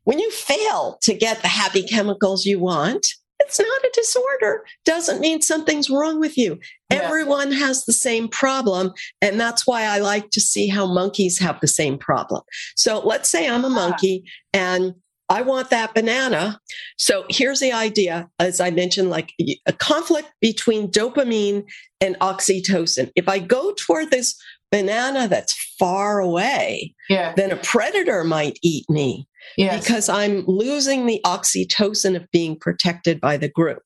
[0.04, 3.06] when you fail to get the happy chemicals you want,
[3.40, 4.64] it's not a disorder.
[4.86, 6.58] Doesn't mean something's wrong with you.
[6.90, 7.00] Yeah.
[7.02, 8.94] Everyone has the same problem.
[9.20, 12.40] And that's why I like to see how monkeys have the same problem.
[12.74, 13.70] So let's say I'm a ah.
[13.70, 14.94] monkey and
[15.30, 16.60] I want that banana.
[16.98, 19.32] So here's the idea, as I mentioned, like
[19.64, 21.64] a conflict between dopamine
[22.00, 23.12] and oxytocin.
[23.14, 24.34] If I go toward this
[24.72, 27.32] banana that's far away, yeah.
[27.36, 29.28] then a predator might eat me.
[29.56, 29.82] Yes.
[29.82, 33.82] Because I'm losing the oxytocin of being protected by the group.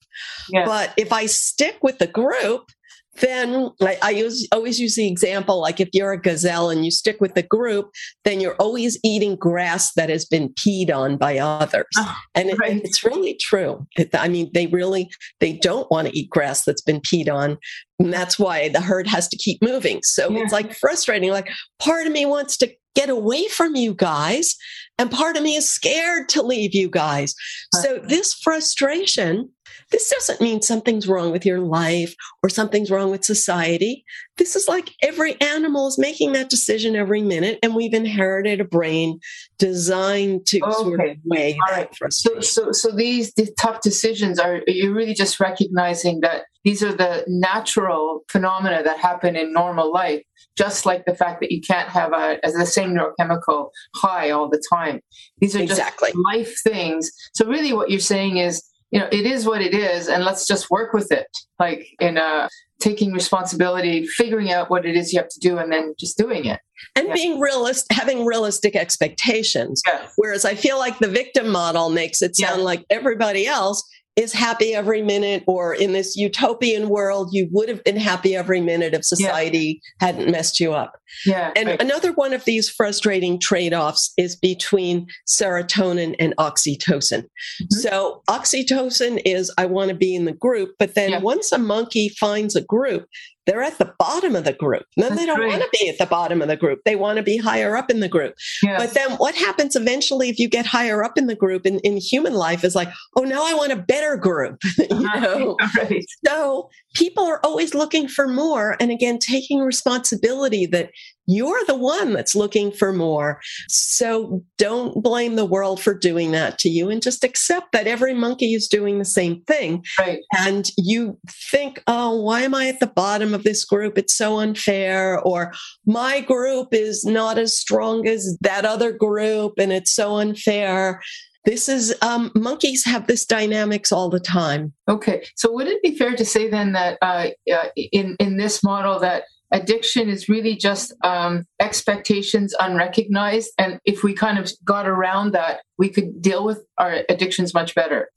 [0.51, 0.67] Yes.
[0.67, 2.71] But if I stick with the group,
[3.17, 6.91] then I, I use, always use the example like if you're a gazelle and you
[6.91, 7.91] stick with the group,
[8.25, 11.87] then you're always eating grass that has been peed on by others.
[11.97, 12.83] Oh, and it, right.
[12.85, 13.87] it's really true.
[14.15, 15.11] I mean, they really
[15.41, 17.59] they don't want to eat grass that's been peed on.
[17.99, 20.01] And that's why the herd has to keep moving.
[20.03, 20.41] So yeah.
[20.43, 21.31] it's like frustrating.
[21.31, 21.49] Like
[21.79, 24.57] part of me wants to get away from you guys,
[24.99, 27.35] and part of me is scared to leave you guys.
[27.83, 29.51] So this frustration
[29.91, 34.05] this doesn't mean something's wrong with your life or something's wrong with society.
[34.37, 38.65] This is like every animal is making that decision every minute, and we've inherited a
[38.65, 39.21] brain
[39.59, 40.73] designed to okay.
[40.73, 41.89] sort of weigh right.
[42.01, 46.83] that So, so, so these, these tough decisions are you're really just recognizing that these
[46.83, 50.23] are the natural phenomena that happen in normal life
[50.57, 54.49] just like the fact that you can't have a as the same neurochemical high all
[54.49, 55.01] the time.
[55.39, 56.11] These are exactly.
[56.13, 57.11] just life things.
[57.35, 58.63] So really what you're saying is
[58.95, 61.27] you know it is what it is and let's just work with it
[61.59, 62.49] like in uh
[62.81, 66.45] taking responsibility figuring out what it is you have to do and then just doing
[66.45, 66.61] it
[66.95, 67.15] and yeah.
[67.15, 70.13] being realist having realistic expectations yes.
[70.17, 72.65] whereas i feel like the victim model makes it sound yes.
[72.65, 73.83] like everybody else
[74.17, 78.61] is happy every minute, or in this utopian world, you would have been happy every
[78.61, 80.07] minute if society yeah.
[80.07, 81.01] hadn't messed you up.
[81.27, 81.53] Yeah.
[81.57, 81.83] And right.
[81.83, 87.23] another one of these frustrating trade offs is between serotonin and oxytocin.
[87.23, 87.65] Mm-hmm.
[87.71, 91.19] So, oxytocin is I want to be in the group, but then yeah.
[91.19, 93.07] once a monkey finds a group,
[93.47, 94.85] they're at the bottom of the group.
[94.97, 96.81] then That's they don't want to be at the bottom of the group.
[96.85, 98.35] They want to be higher up in the group.
[98.63, 98.81] Yes.
[98.81, 101.97] But then what happens eventually if you get higher up in the group in, in
[101.97, 104.63] human life is like, oh, now I want a better group.
[104.79, 105.21] you uh-huh.
[105.21, 105.57] know?
[105.77, 106.05] Right.
[106.27, 108.77] So people are always looking for more.
[108.81, 110.91] And again, taking responsibility that
[111.27, 113.41] you're the one that's looking for more.
[113.69, 118.15] So don't blame the world for doing that to you and just accept that every
[118.15, 119.85] monkey is doing the same thing.
[119.99, 120.21] Right.
[120.37, 121.19] And you
[121.51, 123.97] think, oh, why am I at the bottom of this group?
[123.97, 125.19] It's so unfair.
[125.21, 125.53] Or
[125.87, 131.01] my group is not as strong as that other group and it's so unfair
[131.45, 135.97] this is um, monkeys have this dynamics all the time okay so would it be
[135.97, 139.25] fair to say then that uh, uh, in in this model that
[139.55, 143.53] addiction is really just um, expectations unrecognized.
[143.57, 147.75] And if we kind of got around that, we could deal with our addictions much
[147.75, 148.11] better.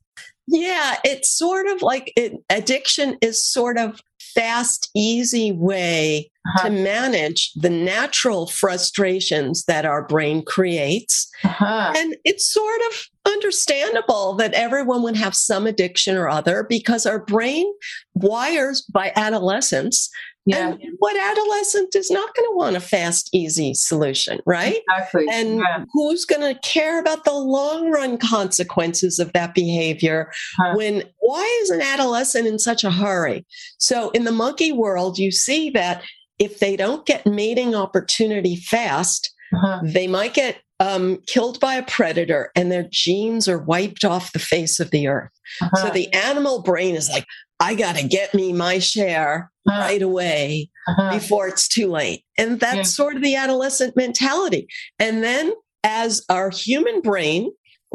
[0.47, 6.69] Yeah, it's sort of like it, addiction is sort of fast, easy way uh-huh.
[6.69, 11.29] to manage the natural frustrations that our brain creates.
[11.43, 11.93] Uh-huh.
[11.95, 17.19] And it's sort of understandable that everyone would have some addiction or other because our
[17.19, 17.71] brain
[18.15, 20.09] wires by adolescence
[20.47, 20.69] yeah.
[20.69, 24.81] And what adolescent is not going to want a fast, easy solution, right?
[24.89, 25.25] Exactly.
[25.29, 25.83] And yeah.
[25.91, 30.73] who's going to care about the long run consequences of that behavior huh.
[30.77, 33.45] when why is an adolescent in such a hurry?
[33.77, 36.01] So in the monkey world, you see that
[36.39, 39.81] if they don't get mating opportunity fast, uh-huh.
[39.83, 44.39] they might get um, killed by a predator and their genes are wiped off the
[44.39, 45.31] face of the earth.
[45.61, 45.87] Uh-huh.
[45.87, 47.25] So the animal brain is like,
[47.59, 50.69] I got to get me my share right away.
[50.87, 51.13] uh-huh.
[51.13, 52.23] before it's too late.
[52.37, 52.83] And that's yeah.
[52.83, 54.67] sort of the adolescent mentality.
[54.99, 55.53] And then
[55.83, 57.51] as our human brain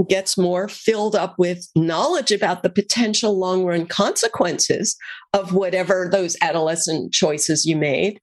[0.09, 4.97] gets more filled up with knowledge about the potential long run consequences
[5.35, 8.19] of whatever those adolescent choices you made,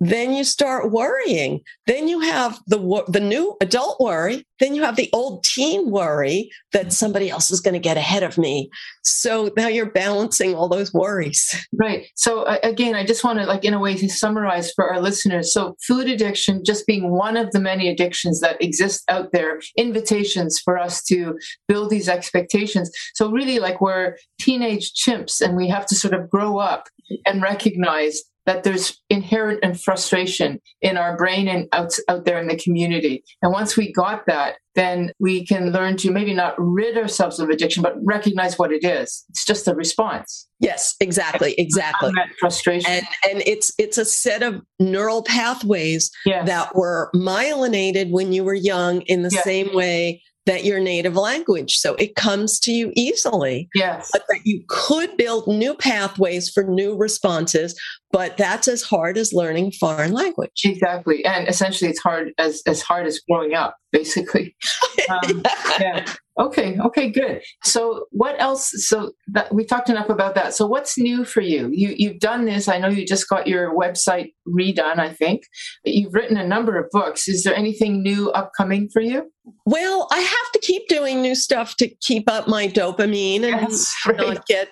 [0.00, 1.60] then you start worrying.
[1.86, 4.46] Then you have the the new adult worry.
[4.58, 8.22] Then you have the old teen worry that somebody else is going to get ahead
[8.22, 8.70] of me.
[9.02, 11.66] So now you're balancing all those worries.
[11.78, 12.06] Right.
[12.16, 15.52] So again, I just want to like in a way to summarize for our listeners.
[15.52, 20.58] So food addiction just being one of the many addictions that exist out there, invitations
[20.58, 21.38] for us to
[21.68, 22.90] build these expectations.
[23.14, 26.88] So really like we're teenage chimps and we have to sort of grow up
[27.26, 32.48] and recognize that there's inherent and frustration in our brain and out, out there in
[32.48, 33.22] the community.
[33.42, 37.48] And once we got that, then we can learn to maybe not rid ourselves of
[37.48, 39.24] addiction, but recognize what it is.
[39.28, 40.48] It's just a response.
[40.60, 42.12] Yes, exactly, exactly.
[42.14, 46.46] That frustration, and and it's it's a set of neural pathways yes.
[46.46, 49.42] that were myelinated when you were young in the yes.
[49.42, 51.76] same way that your native language.
[51.76, 53.68] So it comes to you easily.
[53.72, 54.10] Yes.
[54.12, 57.80] But that you could build new pathways for new responses,
[58.10, 60.62] but that's as hard as learning foreign language.
[60.64, 61.24] Exactly.
[61.24, 64.56] And essentially it's hard as as hard as growing up, basically.
[65.08, 65.42] Um,
[65.80, 66.04] yeah.
[66.40, 66.78] Okay.
[66.78, 67.10] Okay.
[67.10, 67.42] Good.
[67.64, 68.72] So, what else?
[68.88, 70.54] So that we talked enough about that.
[70.54, 71.68] So, what's new for you?
[71.70, 72.66] You you've done this.
[72.66, 74.98] I know you just got your website redone.
[74.98, 75.42] I think
[75.84, 77.28] you've written a number of books.
[77.28, 79.30] Is there anything new upcoming for you?
[79.66, 83.94] Well, I have to keep doing new stuff to keep up my dopamine and yes,
[84.06, 84.16] right.
[84.16, 84.70] not get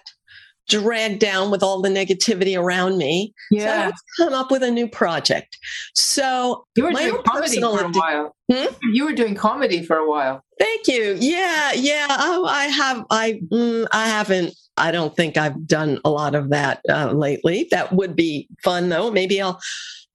[0.68, 3.32] dragged down with all the negativity around me.
[3.50, 3.88] Yeah.
[3.88, 5.58] So I come up with a new project.
[5.94, 8.34] So you were doing comedy for a while.
[8.50, 8.74] Hmm?
[8.92, 10.42] You were doing comedy for a while.
[10.58, 11.16] Thank you.
[11.18, 12.06] Yeah, yeah.
[12.10, 13.04] Oh, I have.
[13.10, 14.54] I mm, I haven't.
[14.76, 17.68] I don't think I've done a lot of that uh, lately.
[17.70, 19.10] That would be fun though.
[19.10, 19.60] Maybe I'll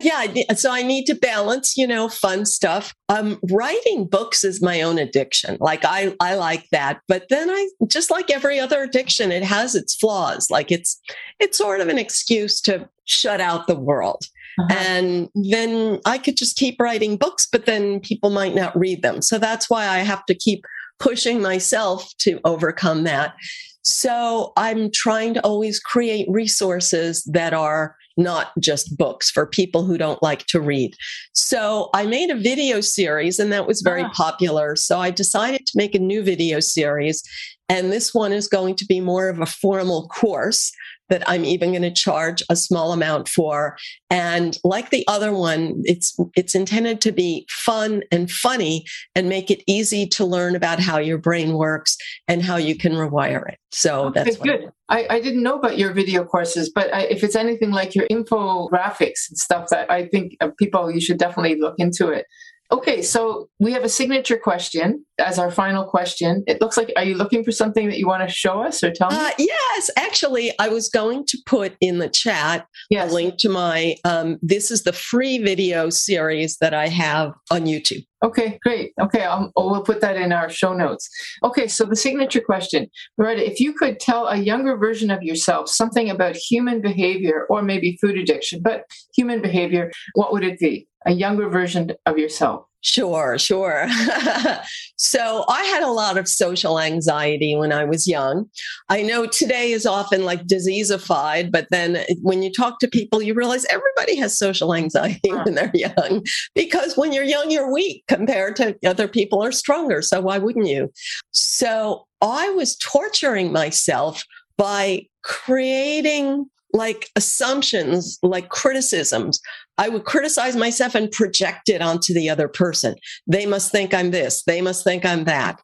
[0.04, 2.94] yeah so i need to balance you know fun stuff.
[3.10, 5.58] Um writing books is my own addiction.
[5.60, 9.76] Like i i like that but then i just like every other addiction it has
[9.76, 10.50] its flaws.
[10.50, 11.00] Like it's
[11.40, 14.24] it's sort of an excuse to shut out the world.
[14.60, 14.76] Uh-huh.
[14.78, 19.22] and then i could just keep writing books but then people might not read them.
[19.22, 20.66] So that's why i have to keep
[21.00, 23.34] pushing myself to overcome that.
[23.82, 29.98] So i'm trying to always create resources that are not just books for people who
[29.98, 30.96] don't like to read.
[31.34, 34.12] So I made a video series and that was very ah.
[34.14, 34.76] popular.
[34.76, 37.24] So I decided to make a new video series.
[37.70, 40.72] And this one is going to be more of a formal course
[41.10, 43.78] that I'm even going to charge a small amount for.
[44.10, 48.86] And like the other one, it's it's intended to be fun and funny
[49.16, 51.98] and make it easy to learn about how your brain works
[52.28, 53.58] and how you can rewire it.
[53.72, 54.72] So okay, that's good.
[54.90, 58.06] I, I, didn't know about your video courses, but I, if it's anything like your
[58.08, 62.26] infographics and stuff, that I think uh, people you should definitely look into it.
[62.72, 66.44] Okay, so we have a signature question as our final question.
[66.48, 68.92] It looks like, are you looking for something that you want to show us or
[68.92, 69.18] tell me?
[69.18, 73.12] Uh, yes, actually, I was going to put in the chat yes.
[73.12, 77.66] a link to my, um, this is the free video series that I have on
[77.66, 78.06] YouTube.
[78.24, 78.94] Okay, great.
[79.02, 81.10] Okay, I'll, we'll put that in our show notes.
[81.44, 82.88] Okay, so the signature question,
[83.18, 87.62] Loretta, if you could tell a younger version of yourself something about human behavior or
[87.62, 88.86] maybe food addiction, but
[89.16, 90.88] human behavior, what would it be?
[91.06, 92.66] A younger version of yourself.
[92.86, 93.88] Sure, sure.
[94.98, 98.50] so I had a lot of social anxiety when I was young.
[98.90, 103.36] I know today is often like diseaseified, but then when you talk to people, you
[103.36, 106.26] realize everybody has social anxiety when they're young
[106.56, 110.02] because when you're young, you're weak compared to other people are stronger.
[110.02, 110.92] So why wouldn't you?
[111.32, 114.26] So I was torturing myself
[114.58, 119.40] by creating like assumptions, like criticisms.
[119.78, 122.96] I would criticize myself and project it onto the other person.
[123.28, 125.62] They must think I'm this, they must think I'm that.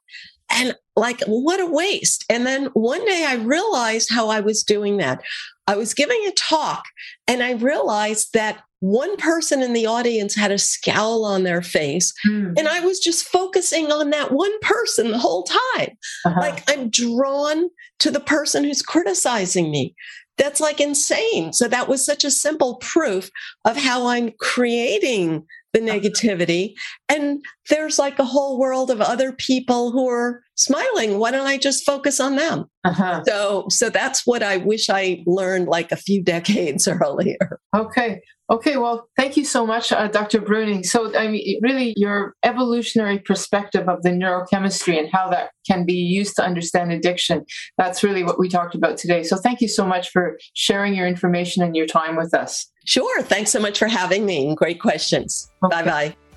[0.52, 2.26] And like, what a waste.
[2.30, 5.22] And then one day I realized how I was doing that.
[5.68, 6.84] I was giving a talk
[7.28, 12.14] and I realized that one person in the audience had a scowl on their face.
[12.26, 12.58] Mm.
[12.58, 15.90] And I was just focusing on that one person the whole time.
[16.26, 16.40] Uh-huh.
[16.40, 19.96] Like I'm drawn to the person who's criticizing me.
[20.40, 21.54] That's like insane.
[21.54, 23.30] So that was such a simple proof
[23.66, 26.00] of how I'm creating the uh-huh.
[26.00, 26.74] negativity.
[27.10, 31.18] And there's like a whole world of other people who are smiling.
[31.18, 32.66] Why don't i just focus on them?
[32.86, 33.22] Uh-huh.
[33.26, 37.60] so so that's what i wish i learned like a few decades earlier.
[37.76, 38.22] Okay.
[38.52, 40.86] Okay well thank you so much uh, dr Breuning.
[40.86, 45.94] So i mean really your evolutionary perspective of the neurochemistry and how that can be
[45.94, 47.46] used to understand addiction
[47.78, 49.24] that's really what we talked about today.
[49.24, 52.70] So thank you so much for sharing your information and your time with us.
[52.86, 53.22] Sure.
[53.22, 55.50] Thanks so much for having me great questions.
[55.64, 55.76] Okay.
[55.76, 56.29] bye bye